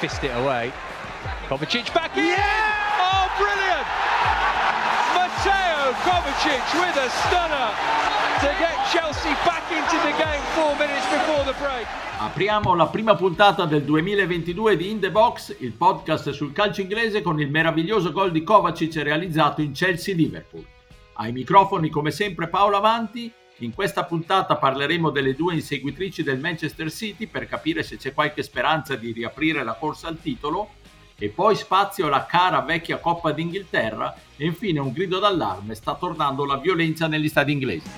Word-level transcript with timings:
fist 0.00 0.22
it 0.24 0.32
away. 0.32 0.72
Kovacic 1.48 1.92
back 1.92 2.16
in! 2.16 2.24
Yeah! 2.24 3.00
Oh, 3.00 3.26
brilliant! 3.38 3.86
Matteo 5.14 5.92
Kovacic 6.02 6.66
with 6.80 6.96
a 6.96 7.08
stunner 7.26 7.70
to 8.40 8.48
get 8.58 8.76
Chelsea 8.92 9.32
back 9.44 9.64
into 9.70 9.96
the 10.02 10.12
game 10.18 10.42
four 10.54 10.74
minutes 10.76 11.06
before 11.06 11.44
the 11.44 11.54
break. 11.58 11.86
Apriamo 12.18 12.74
la 12.74 12.86
prima 12.86 13.14
puntata 13.14 13.66
del 13.66 13.82
2022 13.82 14.76
di 14.76 14.90
In 14.90 15.00
The 15.00 15.10
Box, 15.10 15.56
il 15.58 15.72
podcast 15.72 16.30
sul 16.30 16.52
calcio 16.52 16.80
inglese 16.80 17.22
con 17.22 17.40
il 17.40 17.50
meraviglioso 17.50 18.10
gol 18.10 18.30
di 18.32 18.42
Kovacic 18.42 19.02
realizzato 19.02 19.60
in 19.60 19.72
Chelsea-Liverpool. 19.72 20.64
Ai 21.14 21.32
microfoni 21.32 21.90
come 21.90 22.10
sempre 22.10 22.48
Paolo 22.48 22.76
Avanti 22.76 23.32
in 23.60 23.72
questa 23.72 24.04
puntata 24.04 24.56
parleremo 24.56 25.08
delle 25.08 25.34
due 25.34 25.54
inseguitrici 25.54 26.22
del 26.22 26.38
Manchester 26.38 26.90
City 26.90 27.26
per 27.26 27.46
capire 27.46 27.82
se 27.82 27.96
c'è 27.96 28.12
qualche 28.12 28.42
speranza 28.42 28.96
di 28.96 29.12
riaprire 29.12 29.64
la 29.64 29.72
corsa 29.72 30.08
al 30.08 30.20
titolo 30.20 30.70
e 31.18 31.30
poi 31.30 31.56
spazio 31.56 32.06
alla 32.06 32.26
cara 32.26 32.60
vecchia 32.60 32.98
Coppa 32.98 33.32
d'Inghilterra 33.32 34.14
e 34.36 34.44
infine 34.44 34.78
un 34.80 34.92
grido 34.92 35.18
d'allarme 35.18 35.74
sta 35.74 35.94
tornando 35.94 36.44
la 36.44 36.58
violenza 36.58 37.06
negli 37.06 37.28
stadi 37.28 37.52
inglesi. 37.52 37.88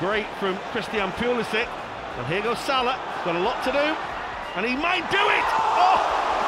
Great 0.00 0.26
from 0.38 0.58
Christian 0.72 1.10
Pulisic 1.12 1.66
and 2.18 2.26
here 2.26 2.42
goes 2.42 2.58
Salah, 2.58 2.98
got 3.24 3.34
a 3.34 3.38
lot 3.38 3.62
to 3.64 3.72
do 3.72 3.96
and 4.56 4.66
he 4.66 4.76
might 4.76 5.10
do 5.10 5.16
it! 5.16 5.44
Oh! 5.78 5.96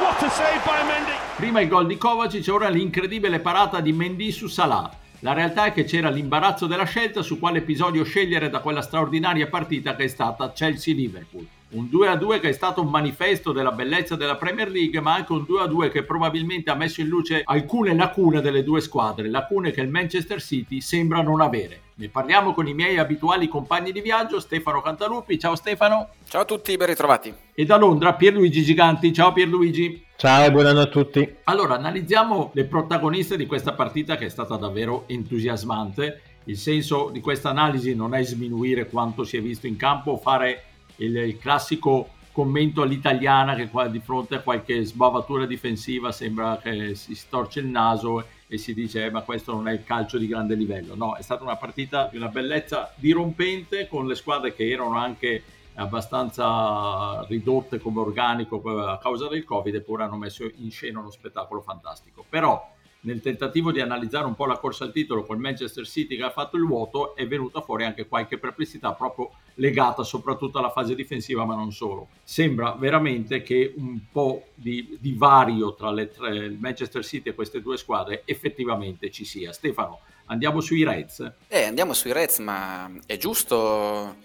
What 0.02 0.22
a 0.22 0.28
save 0.28 0.62
by 0.66 0.82
Mendy! 0.82 1.25
Prima 1.36 1.60
il 1.60 1.68
gol 1.68 1.86
di 1.86 1.98
Kovacic, 1.98 2.48
ora 2.50 2.70
l'incredibile 2.70 3.40
parata 3.40 3.80
di 3.80 3.92
Mendy 3.92 4.32
su 4.32 4.46
Salah. 4.46 4.90
La 5.18 5.34
realtà 5.34 5.66
è 5.66 5.72
che 5.74 5.84
c'era 5.84 6.08
l'imbarazzo 6.08 6.66
della 6.66 6.86
scelta 6.86 7.20
su 7.20 7.38
quale 7.38 7.58
episodio 7.58 8.04
scegliere 8.04 8.48
da 8.48 8.60
quella 8.60 8.80
straordinaria 8.80 9.46
partita 9.46 9.94
che 9.94 10.04
è 10.04 10.08
stata 10.08 10.50
Chelsea-Liverpool. 10.52 11.46
Un 11.72 11.90
2-2 11.92 12.40
che 12.40 12.48
è 12.48 12.52
stato 12.52 12.80
un 12.80 12.88
manifesto 12.88 13.52
della 13.52 13.72
bellezza 13.72 14.16
della 14.16 14.36
Premier 14.36 14.70
League, 14.70 14.98
ma 15.02 15.12
anche 15.12 15.32
un 15.32 15.44
2-2 15.46 15.90
che 15.90 16.04
probabilmente 16.04 16.70
ha 16.70 16.74
messo 16.74 17.02
in 17.02 17.08
luce 17.08 17.42
alcune 17.44 17.94
lacune 17.94 18.40
delle 18.40 18.64
due 18.64 18.80
squadre, 18.80 19.28
lacune 19.28 19.72
che 19.72 19.82
il 19.82 19.90
Manchester 19.90 20.40
City 20.40 20.80
sembra 20.80 21.20
non 21.20 21.42
avere. 21.42 21.85
Ne 21.98 22.10
parliamo 22.10 22.52
con 22.52 22.68
i 22.68 22.74
miei 22.74 22.98
abituali 22.98 23.48
compagni 23.48 23.90
di 23.90 24.02
viaggio, 24.02 24.38
Stefano 24.38 24.82
Cantalupi. 24.82 25.38
Ciao 25.38 25.56
Stefano. 25.56 26.10
Ciao 26.28 26.42
a 26.42 26.44
tutti, 26.44 26.76
ben 26.76 26.88
ritrovati. 26.88 27.32
E 27.54 27.64
da 27.64 27.78
Londra 27.78 28.12
Pierluigi 28.12 28.62
Giganti. 28.62 29.14
Ciao 29.14 29.32
Pierluigi. 29.32 30.04
Ciao 30.16 30.44
e 30.44 30.52
buon 30.52 30.66
anno 30.66 30.80
a 30.80 30.88
tutti. 30.88 31.36
Allora, 31.44 31.76
analizziamo 31.76 32.50
le 32.52 32.64
protagoniste 32.66 33.38
di 33.38 33.46
questa 33.46 33.72
partita 33.72 34.16
che 34.16 34.26
è 34.26 34.28
stata 34.28 34.56
davvero 34.56 35.04
entusiasmante. 35.06 36.20
Il 36.44 36.58
senso 36.58 37.08
di 37.10 37.20
questa 37.20 37.48
analisi 37.48 37.94
non 37.94 38.14
è 38.14 38.22
sminuire 38.22 38.90
quanto 38.90 39.24
si 39.24 39.38
è 39.38 39.40
visto 39.40 39.66
in 39.66 39.76
campo 39.76 40.10
o 40.10 40.16
fare 40.18 40.64
il, 40.96 41.16
il 41.16 41.38
classico 41.38 42.10
commento 42.30 42.82
all'italiana 42.82 43.54
che 43.54 43.70
qua 43.70 43.88
di 43.88 44.00
fronte 44.00 44.34
a 44.34 44.40
qualche 44.40 44.84
sbavatura 44.84 45.46
difensiva 45.46 46.12
sembra 46.12 46.58
che 46.62 46.94
si 46.94 47.14
storce 47.14 47.60
il 47.60 47.68
naso 47.68 48.22
e 48.48 48.58
si 48.58 48.74
dice 48.74 49.04
eh, 49.04 49.10
ma 49.10 49.22
questo 49.22 49.52
non 49.52 49.68
è 49.68 49.72
il 49.72 49.84
calcio 49.84 50.18
di 50.18 50.26
grande 50.26 50.54
livello. 50.54 50.94
No, 50.94 51.16
è 51.16 51.22
stata 51.22 51.42
una 51.42 51.56
partita 51.56 52.08
di 52.10 52.16
una 52.16 52.28
bellezza 52.28 52.92
dirompente 52.96 53.88
con 53.88 54.06
le 54.06 54.14
squadre 54.14 54.54
che 54.54 54.68
erano 54.70 54.96
anche 54.96 55.42
abbastanza 55.74 57.24
ridotte 57.28 57.78
come 57.78 58.00
organico 58.00 58.62
a 58.80 58.98
causa 58.98 59.28
del 59.28 59.44
Covid 59.44 59.74
eppure 59.74 60.04
hanno 60.04 60.16
messo 60.16 60.50
in 60.56 60.70
scena 60.70 61.00
uno 61.00 61.10
spettacolo 61.10 61.60
fantastico. 61.60 62.24
Però 62.28 62.74
nel 63.00 63.20
tentativo 63.20 63.72
di 63.72 63.80
analizzare 63.80 64.26
un 64.26 64.34
po' 64.34 64.46
la 64.46 64.58
corsa 64.58 64.84
al 64.84 64.92
titolo 64.92 65.24
col 65.24 65.38
Manchester 65.38 65.86
City 65.86 66.16
che 66.16 66.22
ha 66.22 66.30
fatto 66.30 66.56
il 66.56 66.64
vuoto 66.64 67.14
è 67.14 67.26
venuta 67.26 67.60
fuori 67.60 67.84
anche 67.84 68.06
qualche 68.06 68.38
perplessità 68.38 68.92
proprio 68.92 69.30
legata 69.56 70.02
soprattutto 70.02 70.58
alla 70.58 70.70
fase 70.70 70.94
difensiva 70.94 71.44
ma 71.44 71.54
non 71.54 71.72
solo. 71.72 72.08
Sembra 72.22 72.72
veramente 72.72 73.42
che 73.42 73.74
un 73.76 74.00
po' 74.10 74.48
di, 74.54 74.98
vario 75.16 75.74
tra 75.74 75.90
le 75.90 76.08
tre, 76.08 76.34
il 76.36 76.58
Manchester 76.58 77.04
City 77.04 77.30
e 77.30 77.34
queste 77.34 77.60
due 77.60 77.76
squadre 77.76 78.22
effettivamente 78.24 79.10
ci 79.10 79.24
sia. 79.24 79.52
Stefano, 79.52 80.00
andiamo 80.26 80.60
sui 80.60 80.84
Reds? 80.84 81.32
Eh, 81.48 81.64
andiamo 81.64 81.92
sui 81.92 82.12
Reds 82.12 82.38
ma 82.38 82.90
è 83.06 83.16
giusto 83.16 84.16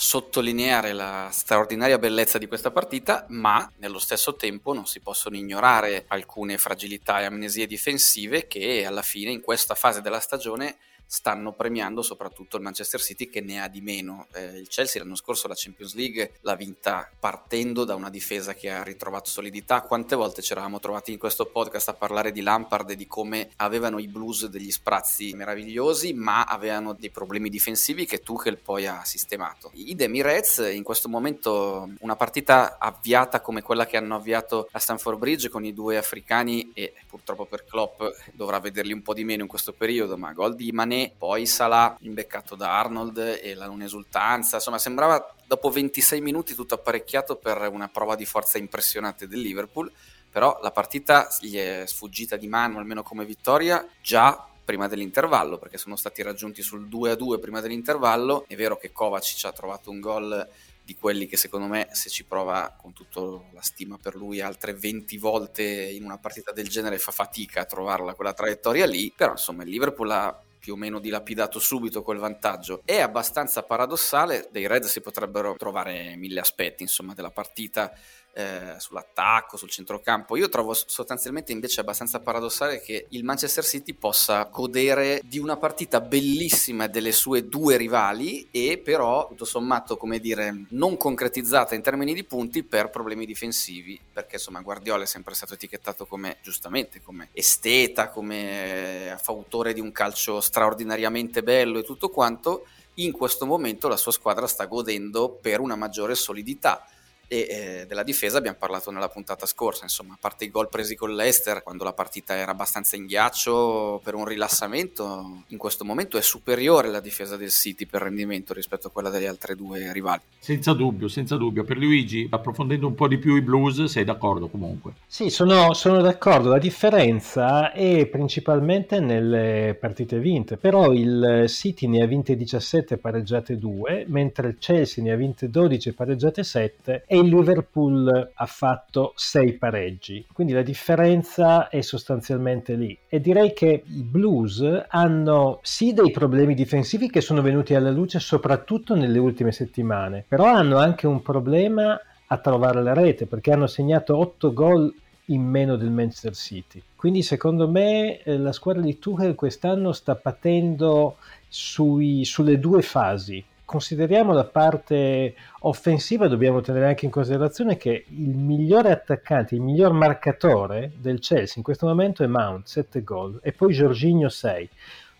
sottolineare 0.00 0.92
la 0.92 1.28
straordinaria 1.32 1.98
bellezza 1.98 2.38
di 2.38 2.46
questa 2.46 2.70
partita, 2.70 3.26
ma 3.30 3.68
nello 3.78 3.98
stesso 3.98 4.36
tempo 4.36 4.72
non 4.72 4.86
si 4.86 5.00
possono 5.00 5.36
ignorare 5.36 6.04
alcune 6.06 6.56
fragilità 6.56 7.20
e 7.20 7.24
amnesie 7.24 7.66
difensive 7.66 8.46
che 8.46 8.86
alla 8.86 9.02
fine 9.02 9.32
in 9.32 9.40
questa 9.40 9.74
fase 9.74 10.00
della 10.00 10.20
stagione 10.20 10.76
stanno 11.10 11.52
premiando 11.52 12.02
soprattutto 12.02 12.58
il 12.58 12.62
Manchester 12.62 13.00
City 13.00 13.30
che 13.30 13.40
ne 13.40 13.62
ha 13.62 13.68
di 13.68 13.80
meno. 13.80 14.26
Eh, 14.34 14.58
il 14.58 14.68
Chelsea 14.68 15.02
l'anno 15.02 15.16
scorso 15.16 15.48
la 15.48 15.54
Champions 15.56 15.94
League 15.94 16.32
l'ha 16.42 16.54
vinta 16.54 17.10
partendo 17.18 17.84
da 17.84 17.94
una 17.94 18.10
difesa 18.10 18.52
che 18.52 18.70
ha 18.70 18.82
ritrovato 18.82 19.30
solidità. 19.30 19.80
Quante 19.80 20.14
volte 20.14 20.42
ci 20.42 20.52
eravamo 20.52 20.78
trovati 20.80 21.12
in 21.12 21.18
questo 21.18 21.46
podcast 21.46 21.88
a 21.88 21.94
parlare 21.94 22.30
di 22.30 22.42
Lampard 22.42 22.90
e 22.90 22.96
di 22.96 23.06
come 23.06 23.48
avevano 23.56 23.98
i 23.98 24.06
Blues 24.06 24.46
degli 24.46 24.70
sprazzi 24.70 25.32
meravigliosi, 25.32 26.12
ma 26.12 26.44
avevano 26.44 26.92
dei 26.92 27.10
problemi 27.10 27.48
difensivi 27.48 28.04
che 28.04 28.20
Tuchel 28.20 28.58
poi 28.58 28.86
ha 28.86 29.02
sistemato. 29.04 29.70
Idem 29.74 30.14
i 30.14 30.20
Reds 30.20 30.58
in 30.58 30.82
questo 30.82 31.08
momento 31.08 31.88
una 32.00 32.16
partita 32.16 32.76
avviata 32.78 33.40
come 33.40 33.62
quella 33.62 33.86
che 33.86 33.96
hanno 33.96 34.14
avviato 34.14 34.68
a 34.72 34.78
Stanford 34.78 35.18
Bridge 35.18 35.48
con 35.48 35.64
i 35.64 35.72
due 35.72 35.96
africani 35.96 36.70
e 36.74 36.92
purtroppo 37.08 37.46
per 37.46 37.64
Klopp 37.64 38.02
dovrà 38.34 38.60
vederli 38.60 38.92
un 38.92 39.00
po' 39.00 39.14
di 39.14 39.24
meno 39.24 39.42
in 39.42 39.48
questo 39.48 39.72
periodo, 39.72 40.18
ma 40.18 40.34
gol 40.34 40.54
di 40.54 40.70
Mané 40.70 40.97
poi 41.16 41.46
Salah 41.46 41.96
imbeccato 42.00 42.54
da 42.54 42.78
Arnold 42.78 43.40
e 43.42 43.54
la 43.54 43.66
non 43.66 43.82
esultanza, 43.82 44.56
insomma 44.56 44.78
sembrava 44.78 45.34
dopo 45.46 45.70
26 45.70 46.20
minuti 46.20 46.54
tutto 46.54 46.74
apparecchiato 46.74 47.36
per 47.36 47.68
una 47.72 47.88
prova 47.88 48.16
di 48.16 48.24
forza 48.24 48.58
impressionante 48.58 49.26
del 49.26 49.40
Liverpool, 49.40 49.90
però 50.30 50.58
la 50.62 50.70
partita 50.70 51.28
gli 51.40 51.56
è 51.56 51.84
sfuggita 51.86 52.36
di 52.36 52.48
mano 52.48 52.78
almeno 52.78 53.02
come 53.02 53.24
vittoria 53.24 53.86
già 54.02 54.46
prima 54.64 54.86
dell'intervallo, 54.86 55.56
perché 55.56 55.78
sono 55.78 55.96
stati 55.96 56.22
raggiunti 56.22 56.60
sul 56.60 56.86
2-2 56.88 57.40
prima 57.40 57.62
dell'intervallo. 57.62 58.44
È 58.46 58.54
vero 58.54 58.76
che 58.76 58.92
Kovacic 58.92 59.46
ha 59.46 59.52
trovato 59.52 59.90
un 59.90 59.98
gol 59.98 60.46
di 60.84 60.94
quelli 60.94 61.26
che 61.26 61.36
secondo 61.36 61.66
me 61.66 61.88
se 61.92 62.08
ci 62.08 62.24
prova 62.24 62.74
con 62.80 62.94
tutta 62.94 63.20
la 63.52 63.60
stima 63.60 63.98
per 64.00 64.14
lui 64.14 64.40
altre 64.40 64.72
20 64.74 65.18
volte 65.18 65.62
in 65.62 66.02
una 66.04 66.16
partita 66.16 66.52
del 66.52 66.68
genere 66.68 66.98
fa 66.98 67.12
fatica 67.12 67.60
a 67.60 67.64
trovarla 67.66 68.14
quella 68.14 68.32
traiettoria 68.32 68.86
lì, 68.86 69.12
però 69.14 69.32
insomma 69.32 69.64
il 69.64 69.70
Liverpool 69.70 70.10
ha 70.10 70.38
più 70.58 70.74
o 70.74 70.76
meno 70.76 70.98
dilapidato 70.98 71.58
subito 71.58 72.02
quel 72.02 72.18
vantaggio. 72.18 72.82
È 72.84 73.00
abbastanza 73.00 73.62
paradossale, 73.62 74.48
dei 74.50 74.66
Red 74.66 74.84
si 74.84 75.00
potrebbero 75.00 75.54
trovare 75.56 76.16
mille 76.16 76.40
aspetti 76.40 76.82
insomma, 76.82 77.14
della 77.14 77.30
partita 77.30 77.92
eh, 78.38 78.74
sull'attacco, 78.78 79.56
sul 79.56 79.68
centrocampo. 79.68 80.36
Io 80.36 80.48
trovo 80.48 80.72
sostanzialmente 80.72 81.50
invece 81.50 81.80
abbastanza 81.80 82.20
paradossale 82.20 82.80
che 82.80 83.06
il 83.10 83.24
Manchester 83.24 83.64
City 83.64 83.94
possa 83.94 84.44
godere 84.44 85.20
di 85.24 85.40
una 85.40 85.56
partita 85.56 86.00
bellissima 86.00 86.86
delle 86.86 87.10
sue 87.10 87.48
due 87.48 87.76
rivali 87.76 88.46
e 88.52 88.78
però 88.78 89.26
tutto 89.26 89.44
sommato, 89.44 89.96
come 89.96 90.20
dire, 90.20 90.66
non 90.70 90.96
concretizzata 90.96 91.74
in 91.74 91.82
termini 91.82 92.14
di 92.14 92.22
punti 92.22 92.62
per 92.62 92.90
problemi 92.90 93.26
difensivi, 93.26 94.00
perché 94.12 94.36
insomma 94.36 94.60
Guardiola 94.60 95.02
è 95.02 95.06
sempre 95.06 95.34
stato 95.34 95.54
etichettato 95.54 96.06
come 96.06 96.36
giustamente 96.40 97.02
come 97.02 97.30
esteta, 97.32 98.08
come 98.08 99.10
eh, 99.12 99.16
fautore 99.18 99.72
di 99.72 99.80
un 99.80 99.90
calcio 99.90 100.40
straordinariamente 100.40 101.42
bello 101.42 101.80
e 101.80 101.82
tutto 101.82 102.08
quanto. 102.08 102.66
In 102.94 103.10
questo 103.12 103.46
momento 103.46 103.88
la 103.88 103.96
sua 103.96 104.12
squadra 104.12 104.46
sta 104.46 104.66
godendo 104.66 105.30
per 105.30 105.58
una 105.60 105.76
maggiore 105.76 106.14
solidità 106.14 106.84
e 107.28 107.46
eh, 107.48 107.86
della 107.86 108.02
difesa 108.02 108.38
abbiamo 108.38 108.56
parlato 108.58 108.90
nella 108.90 109.08
puntata 109.08 109.46
scorsa, 109.46 109.84
insomma, 109.84 110.14
a 110.14 110.18
parte 110.18 110.44
i 110.44 110.50
gol 110.50 110.68
presi 110.68 110.96
con 110.96 111.14
l'Ester 111.14 111.62
quando 111.62 111.84
la 111.84 111.92
partita 111.92 112.34
era 112.34 112.50
abbastanza 112.52 112.96
in 112.96 113.06
ghiaccio 113.06 114.00
per 114.02 114.14
un 114.14 114.24
rilassamento, 114.24 115.42
in 115.48 115.58
questo 115.58 115.84
momento 115.84 116.16
è 116.16 116.22
superiore 116.22 116.88
la 116.88 117.00
difesa 117.00 117.36
del 117.36 117.50
City 117.50 117.86
per 117.86 118.02
rendimento 118.02 118.54
rispetto 118.54 118.88
a 118.88 118.90
quella 118.90 119.10
delle 119.10 119.28
altre 119.28 119.54
due 119.54 119.92
rivali. 119.92 120.22
Senza 120.38 120.72
dubbio, 120.72 121.08
senza 121.08 121.36
dubbio. 121.36 121.64
Per 121.64 121.76
Luigi, 121.76 122.26
approfondendo 122.30 122.86
un 122.86 122.94
po' 122.94 123.06
di 123.06 123.18
più 123.18 123.36
i 123.36 123.42
blues, 123.42 123.84
sei 123.84 124.04
d'accordo 124.04 124.48
comunque? 124.48 124.94
Sì, 125.06 125.28
sono, 125.28 125.74
sono 125.74 126.00
d'accordo. 126.00 126.48
La 126.48 126.58
differenza 126.58 127.72
è 127.72 128.06
principalmente 128.06 129.00
nelle 129.00 129.76
partite 129.78 130.18
vinte, 130.18 130.56
però 130.56 130.92
il 130.92 131.44
City 131.48 131.86
ne 131.86 132.02
ha 132.02 132.06
vinte 132.06 132.36
17 132.36 132.96
pareggiate 132.96 133.58
2, 133.58 134.06
mentre 134.08 134.48
il 134.48 134.56
Chelsea 134.58 135.04
ne 135.04 135.12
ha 135.12 135.16
vinte 135.16 135.50
12 135.50 135.92
pareggiate 135.92 136.42
7 136.42 137.04
e 137.06 137.17
il 137.18 137.28
Liverpool 137.28 138.32
ha 138.34 138.46
fatto 138.46 139.12
6 139.14 139.52
pareggi, 139.54 140.26
quindi 140.32 140.52
la 140.52 140.62
differenza 140.62 141.68
è 141.68 141.80
sostanzialmente 141.80 142.74
lì. 142.74 142.96
E 143.08 143.20
direi 143.20 143.52
che 143.52 143.82
i 143.84 144.02
Blues 144.02 144.64
hanno 144.88 145.60
sì 145.62 145.92
dei 145.92 146.10
problemi 146.10 146.54
difensivi 146.54 147.10
che 147.10 147.20
sono 147.20 147.42
venuti 147.42 147.74
alla 147.74 147.90
luce 147.90 148.18
soprattutto 148.18 148.94
nelle 148.94 149.18
ultime 149.18 149.52
settimane, 149.52 150.24
però 150.26 150.46
hanno 150.46 150.78
anche 150.78 151.06
un 151.06 151.22
problema 151.22 152.00
a 152.30 152.36
trovare 152.38 152.82
la 152.82 152.92
rete 152.92 153.26
perché 153.26 153.52
hanno 153.52 153.66
segnato 153.66 154.16
8 154.16 154.52
gol 154.52 154.94
in 155.26 155.42
meno 155.42 155.76
del 155.76 155.90
Manchester 155.90 156.34
City. 156.34 156.82
Quindi 156.94 157.22
secondo 157.22 157.68
me 157.68 158.22
eh, 158.22 158.38
la 158.38 158.52
squadra 158.52 158.82
di 158.82 158.98
Tuchel 158.98 159.34
quest'anno 159.34 159.92
sta 159.92 160.14
patendo 160.14 161.16
sui, 161.48 162.24
sulle 162.24 162.58
due 162.58 162.82
fasi 162.82 163.42
consideriamo 163.68 164.32
la 164.32 164.46
parte 164.46 165.34
offensiva 165.60 166.26
dobbiamo 166.26 166.62
tenere 166.62 166.86
anche 166.86 167.04
in 167.04 167.10
considerazione 167.10 167.76
che 167.76 168.06
il 168.08 168.34
migliore 168.34 168.90
attaccante, 168.90 169.56
il 169.56 169.60
miglior 169.60 169.92
marcatore 169.92 170.92
del 170.96 171.18
Chelsea 171.18 171.56
in 171.56 171.62
questo 171.62 171.86
momento 171.86 172.24
è 172.24 172.26
Mount, 172.26 172.66
7 172.66 173.02
gol, 173.02 173.38
e 173.42 173.52
poi 173.52 173.74
Jorginho 173.74 174.30
6 174.30 174.70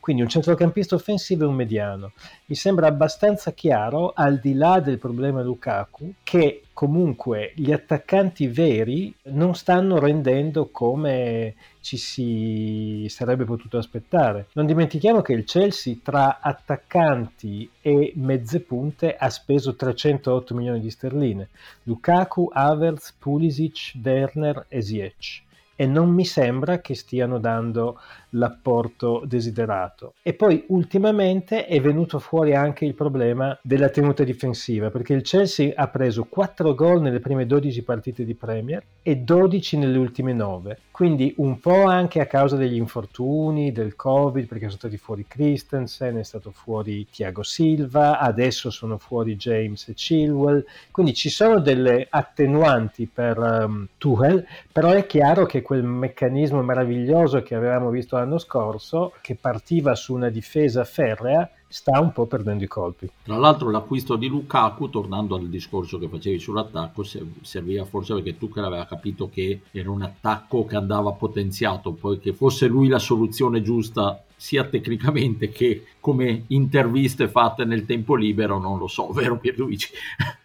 quindi 0.08 0.24
un 0.24 0.32
centrocampista 0.32 0.94
offensivo 0.94 1.44
e 1.44 1.48
un 1.48 1.54
mediano. 1.54 2.12
Mi 2.46 2.54
sembra 2.54 2.86
abbastanza 2.86 3.52
chiaro, 3.52 4.12
al 4.14 4.38
di 4.38 4.54
là 4.54 4.80
del 4.80 4.96
problema 4.96 5.42
Lukaku, 5.42 6.14
che 6.22 6.62
comunque 6.72 7.52
gli 7.54 7.72
attaccanti 7.72 8.46
veri 8.46 9.14
non 9.24 9.54
stanno 9.54 9.98
rendendo 9.98 10.70
come 10.70 11.56
ci 11.82 11.98
si 11.98 13.04
sarebbe 13.10 13.44
potuto 13.44 13.76
aspettare. 13.76 14.46
Non 14.54 14.64
dimentichiamo 14.64 15.20
che 15.20 15.34
il 15.34 15.44
Chelsea 15.44 15.98
tra 16.02 16.38
attaccanti 16.40 17.68
e 17.82 18.14
mezze 18.16 18.60
punte 18.60 19.14
ha 19.14 19.28
speso 19.28 19.74
308 19.74 20.54
milioni 20.54 20.80
di 20.80 20.88
sterline. 20.88 21.48
Lukaku, 21.82 22.48
Havertz, 22.50 23.12
Pulisic, 23.18 23.92
Werner 24.02 24.64
e 24.68 24.80
Ziyech 24.80 25.42
e 25.80 25.86
non 25.86 26.10
mi 26.10 26.24
sembra 26.24 26.80
che 26.80 26.96
stiano 26.96 27.38
dando 27.38 28.00
l'apporto 28.30 29.22
desiderato. 29.24 30.14
E 30.22 30.34
poi 30.34 30.64
ultimamente 30.68 31.66
è 31.66 31.80
venuto 31.80 32.18
fuori 32.18 32.52
anche 32.52 32.84
il 32.84 32.94
problema 32.94 33.56
della 33.62 33.88
tenuta 33.88 34.24
difensiva, 34.24 34.90
perché 34.90 35.12
il 35.12 35.22
Chelsea 35.22 35.72
ha 35.76 35.86
preso 35.86 36.24
4 36.24 36.74
gol 36.74 37.00
nelle 37.00 37.20
prime 37.20 37.46
12 37.46 37.82
partite 37.82 38.24
di 38.24 38.34
Premier 38.34 38.82
e 39.02 39.18
12 39.18 39.78
nelle 39.78 39.98
ultime 39.98 40.32
9. 40.32 40.78
Quindi 40.90 41.32
un 41.36 41.60
po' 41.60 41.84
anche 41.84 42.20
a 42.20 42.26
causa 42.26 42.56
degli 42.56 42.74
infortuni, 42.74 43.70
del 43.70 43.94
Covid, 43.94 44.46
perché 44.46 44.64
sono 44.64 44.78
stati 44.78 44.96
fuori 44.96 45.26
Christensen, 45.28 46.16
è 46.16 46.24
stato 46.24 46.50
fuori 46.50 47.06
Thiago 47.08 47.44
Silva, 47.44 48.18
adesso 48.18 48.70
sono 48.70 48.98
fuori 48.98 49.36
James 49.36 49.86
e 49.86 49.94
Chilwell, 49.94 50.64
quindi 50.90 51.14
ci 51.14 51.30
sono 51.30 51.60
delle 51.60 52.08
attenuanti 52.10 53.06
per 53.06 53.38
um, 53.38 53.86
Tuchel, 53.96 54.44
però 54.72 54.90
è 54.90 55.06
chiaro 55.06 55.46
che 55.46 55.62
quel 55.68 55.84
meccanismo 55.84 56.62
meraviglioso 56.62 57.42
che 57.42 57.54
avevamo 57.54 57.90
visto 57.90 58.16
l'anno 58.16 58.38
scorso, 58.38 59.12
che 59.20 59.34
partiva 59.34 59.94
su 59.94 60.14
una 60.14 60.30
difesa 60.30 60.82
ferrea, 60.82 61.46
sta 61.68 62.00
un 62.00 62.10
po' 62.10 62.24
perdendo 62.24 62.64
i 62.64 62.66
colpi. 62.66 63.06
Tra 63.22 63.36
l'altro 63.36 63.70
l'acquisto 63.70 64.16
di 64.16 64.28
Lukaku, 64.28 64.88
tornando 64.88 65.34
al 65.34 65.46
discorso 65.50 65.98
che 65.98 66.08
facevi 66.08 66.38
sull'attacco, 66.38 67.04
serviva 67.42 67.84
forse 67.84 68.14
perché 68.14 68.38
Tuchel 68.38 68.64
aveva 68.64 68.86
capito 68.86 69.28
che 69.28 69.60
era 69.70 69.90
un 69.90 70.00
attacco 70.00 70.64
che 70.64 70.76
andava 70.76 71.12
potenziato, 71.12 71.92
poi 71.92 72.18
che 72.18 72.32
fosse 72.32 72.66
lui 72.66 72.88
la 72.88 72.98
soluzione 72.98 73.60
giusta 73.60 74.24
sia 74.34 74.64
tecnicamente 74.64 75.50
che 75.50 75.84
come 76.00 76.44
interviste 76.46 77.28
fatte 77.28 77.66
nel 77.66 77.84
tempo 77.84 78.14
libero, 78.14 78.58
non 78.58 78.78
lo 78.78 78.86
so, 78.86 79.08
vero 79.12 79.36
Pierluigi? 79.36 79.88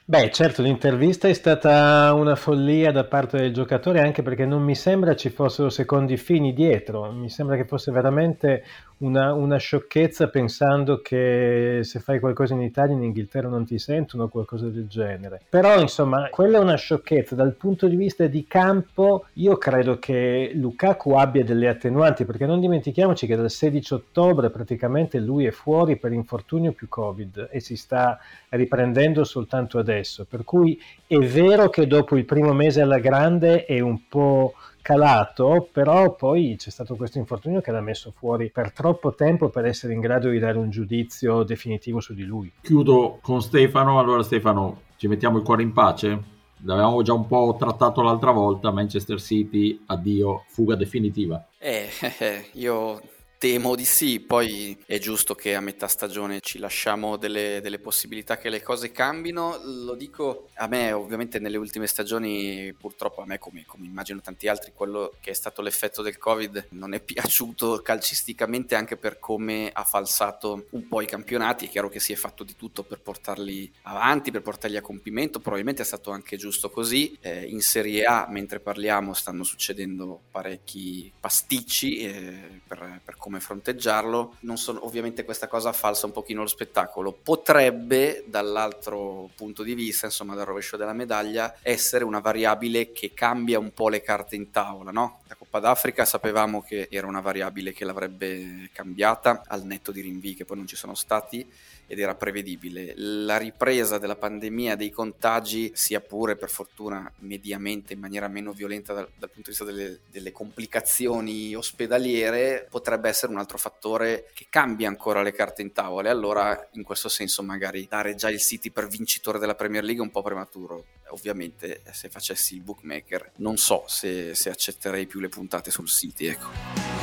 Beh, 0.05 0.31
certo, 0.31 0.61
l'intervista 0.61 1.29
è 1.29 1.33
stata 1.33 2.11
una 2.13 2.35
follia 2.35 2.91
da 2.91 3.05
parte 3.05 3.37
del 3.37 3.53
giocatore 3.53 4.01
anche 4.01 4.21
perché 4.21 4.45
non 4.45 4.61
mi 4.61 4.75
sembra 4.75 5.15
ci 5.15 5.29
fossero 5.29 5.69
secondi 5.69 6.17
fini 6.17 6.51
dietro, 6.53 7.09
mi 7.13 7.29
sembra 7.29 7.55
che 7.55 7.63
fosse 7.65 7.89
veramente 7.91 8.63
una, 8.97 9.33
una, 9.33 9.57
sciocchezza 9.57 10.29
pensando 10.29 11.01
che 11.01 11.79
se 11.83 11.99
fai 11.99 12.19
qualcosa 12.19 12.53
in 12.53 12.61
Italia 12.61 12.95
in 12.95 13.03
Inghilterra 13.03 13.49
non 13.49 13.65
ti 13.65 13.77
sentono 13.77 14.23
o 14.23 14.27
qualcosa 14.29 14.67
del 14.67 14.87
genere. 14.87 15.41
Però 15.49 15.79
insomma, 15.79 16.29
quella 16.29 16.57
è 16.57 16.61
una 16.61 16.75
sciocchezza. 16.75 17.35
Dal 17.35 17.53
punto 17.53 17.87
di 17.87 17.95
vista 17.95 18.27
di 18.27 18.45
campo, 18.47 19.25
io 19.33 19.57
credo 19.57 19.99
che 19.99 20.51
Lukaku 20.53 21.11
abbia 21.11 21.43
delle 21.43 21.67
attenuanti 21.67 22.25
perché 22.25 22.45
non 22.45 22.59
dimentichiamoci 22.59 23.27
che 23.27 23.35
dal 23.35 23.49
16 23.49 23.93
ottobre 23.93 24.49
praticamente 24.49 25.19
lui 25.19 25.45
è 25.45 25.51
fuori 25.51 25.97
per 25.97 26.11
infortunio 26.13 26.71
più 26.71 26.87
Covid 26.87 27.49
e 27.51 27.59
si 27.59 27.75
sta 27.75 28.19
riprendendo 28.49 29.23
soltanto 29.23 29.79
adesso. 29.79 30.25
Per 30.29 30.43
cui 30.43 30.79
è 31.07 31.17
vero 31.17 31.69
che 31.69 31.87
dopo 31.87 32.15
il 32.17 32.25
primo 32.25 32.53
mese 32.53 32.81
alla 32.81 32.99
grande 32.99 33.65
è 33.65 33.79
un 33.79 34.07
po' 34.07 34.53
calato, 34.83 35.67
però 35.71 36.13
poi 36.13 36.55
c'è 36.57 36.69
stato 36.69 36.95
questo 36.95 37.17
infortunio 37.17 37.61
che 37.61 37.71
l'ha 37.71 37.81
messo 37.81 38.13
fuori 38.15 38.51
per 38.51 38.71
troppo 38.73 39.15
tempo 39.15 39.49
per 39.49 39.65
essere 39.65 39.93
in 39.93 40.01
grado 40.01 40.29
di 40.29 40.37
dare 40.37 40.57
un 40.59 40.69
giudizio 40.69 41.41
definitivo 41.41 41.99
su 42.01 42.13
di 42.13 42.25
lui. 42.25 42.51
Chiudo 42.61 43.17
con 43.21 43.41
Stefano, 43.41 43.97
allora 43.97 44.21
Stefano 44.21 44.81
ci 44.97 45.07
mettiamo 45.07 45.37
il 45.37 45.43
cuore 45.43 45.63
in 45.63 45.71
pace? 45.71 46.31
L'avevamo 46.65 47.01
già 47.01 47.13
un 47.13 47.25
po' 47.25 47.55
trattato 47.57 48.01
l'altra 48.01 48.31
volta, 48.31 48.71
Manchester 48.71 49.19
City, 49.19 49.81
addio, 49.87 50.43
fuga 50.47 50.75
definitiva. 50.75 51.43
Eh, 51.57 51.87
eh 52.19 52.49
io 52.53 53.01
Temo 53.43 53.75
di 53.75 53.83
sì, 53.83 54.21
poi 54.21 54.81
è 54.85 54.99
giusto 54.99 55.35
che 55.35 55.53
a 55.53 55.59
metà 55.59 55.89
stagione 55.89 56.39
ci 56.39 56.59
lasciamo 56.59 57.17
delle, 57.17 57.59
delle, 57.61 57.77
possibilità 57.77 58.37
che 58.37 58.47
le 58.47 58.61
cose 58.61 58.93
cambino. 58.93 59.59
Lo 59.61 59.95
dico 59.95 60.47
a 60.53 60.67
me, 60.67 60.93
ovviamente 60.93 61.39
nelle 61.39 61.57
ultime 61.57 61.85
stagioni, 61.87 62.73
purtroppo 62.79 63.21
a 63.21 63.25
me, 63.25 63.39
come, 63.39 63.65
come 63.65 63.85
immagino 63.85 64.21
tanti 64.21 64.47
altri, 64.47 64.71
quello 64.73 65.11
che 65.19 65.31
è 65.31 65.33
stato 65.33 65.61
l'effetto 65.61 66.01
del 66.01 66.17
Covid 66.17 66.67
non 66.69 66.93
è 66.93 67.01
piaciuto 67.03 67.81
calcisticamente 67.81 68.75
anche 68.75 68.95
per 68.95 69.19
come 69.19 69.69
ha 69.73 69.83
falsato 69.83 70.67
un 70.69 70.87
po' 70.87 71.01
i 71.01 71.05
campionati. 71.05 71.65
È 71.65 71.69
chiaro 71.69 71.89
che 71.89 71.99
si 71.99 72.13
è 72.13 72.15
fatto 72.15 72.45
di 72.45 72.55
tutto 72.55 72.83
per 72.83 73.01
portarli 73.01 73.69
avanti, 73.81 74.31
per 74.31 74.41
portarli 74.41 74.77
a 74.77 74.81
compimento, 74.81 75.41
probabilmente 75.41 75.81
è 75.81 75.85
stato 75.85 76.11
anche 76.11 76.37
giusto 76.37 76.69
così. 76.69 77.17
Eh, 77.19 77.43
in 77.43 77.59
Serie 77.59 78.05
A, 78.05 78.25
mentre 78.29 78.61
parliamo, 78.61 79.13
stanno 79.13 79.43
succedendo 79.43 80.21
parecchi 80.31 81.11
pasticci 81.19 81.97
eh, 81.97 82.61
per, 82.65 83.01
per 83.03 83.17
come 83.17 83.32
come 83.33 83.39
fronteggiarlo. 83.39 84.35
Non 84.41 84.57
so, 84.57 84.77
ovviamente 84.85 85.23
questa 85.23 85.47
cosa 85.47 85.71
falsa 85.73 86.05
un 86.05 86.11
pochino 86.11 86.41
lo 86.41 86.47
spettacolo. 86.47 87.11
Potrebbe, 87.11 88.23
dall'altro 88.27 89.29
punto 89.35 89.63
di 89.63 89.73
vista, 89.73 90.05
insomma, 90.05 90.35
dal 90.35 90.45
rovescio 90.45 90.77
della 90.77 90.93
medaglia, 90.93 91.55
essere 91.61 92.03
una 92.03 92.19
variabile 92.19 92.91
che 92.91 93.13
cambia 93.13 93.57
un 93.57 93.73
po' 93.73 93.89
le 93.89 94.01
carte 94.01 94.35
in 94.35 94.51
tavola, 94.51 94.91
no? 94.91 95.21
La 95.27 95.35
Coppa 95.53 95.67
d'Africa 95.67 96.03
sapevamo 96.03 96.63
che 96.63 96.87
era 96.89 97.05
una 97.05 97.21
variabile 97.21 97.73
che 97.73 97.85
l'avrebbe 97.85 98.71
cambiata 98.73 99.43
al 99.45 99.63
netto 99.63 99.91
di 99.91 100.01
rinvii 100.01 100.33
che 100.33 100.45
poi 100.45 100.57
non 100.57 100.65
ci 100.65 100.75
sono 100.75 100.95
stati 100.95 101.47
ed 101.85 101.99
era 101.99 102.15
prevedibile. 102.15 102.93
La 102.95 103.37
ripresa 103.37 103.99
della 103.99 104.15
pandemia, 104.15 104.75
dei 104.75 104.89
contagi, 104.89 105.69
sia 105.75 106.01
pure 106.01 106.37
per 106.37 106.49
fortuna 106.49 107.11
mediamente 107.19 107.93
in 107.93 107.99
maniera 107.99 108.27
meno 108.27 108.51
violenta 108.51 108.93
dal, 108.93 109.07
dal 109.15 109.29
punto 109.29 109.51
di 109.51 109.55
vista 109.55 109.63
delle, 109.63 109.99
delle, 110.09 110.31
complicazioni 110.31 111.53
ospedaliere, 111.53 112.65
potrebbe 112.67 113.09
essere 113.09 113.31
un 113.31 113.37
altro 113.37 113.59
fattore 113.59 114.31
che 114.33 114.47
cambia 114.49 114.87
ancora 114.87 115.21
le 115.21 115.33
carte 115.33 115.61
in 115.61 115.71
tavola. 115.71 116.07
E 116.07 116.11
allora, 116.11 116.67
in 116.71 116.81
questo 116.81 117.09
senso, 117.09 117.43
magari 117.43 117.85
dare 117.87 118.15
già 118.15 118.31
il 118.31 118.39
City 118.39 118.71
per 118.71 118.87
vincitore 118.87 119.37
della 119.37 119.53
Premier 119.53 119.83
League 119.83 120.01
è 120.01 120.05
un 120.05 120.11
po' 120.11 120.23
prematuro. 120.23 120.85
Ovviamente, 121.13 121.81
se 121.91 122.09
facessi 122.09 122.55
il 122.55 122.61
bookmaker, 122.61 123.33
non 123.37 123.57
so 123.57 123.85
se, 123.87 124.33
se 124.33 124.49
accetterei 124.49 125.05
più 125.05 125.19
le 125.19 125.29
puntate 125.29 125.69
sul 125.69 125.87
City. 125.87 126.25
Ecco. 126.25 126.93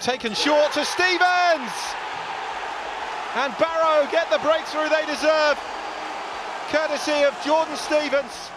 taken 0.00 0.34
short 0.34 0.72
to 0.72 0.84
Stevens! 0.84 1.72
And 3.34 3.52
Barrow 3.58 4.06
get 4.10 4.30
the 4.30 4.38
breakthrough 4.38 4.88
they 4.88 5.04
deserve, 5.06 5.58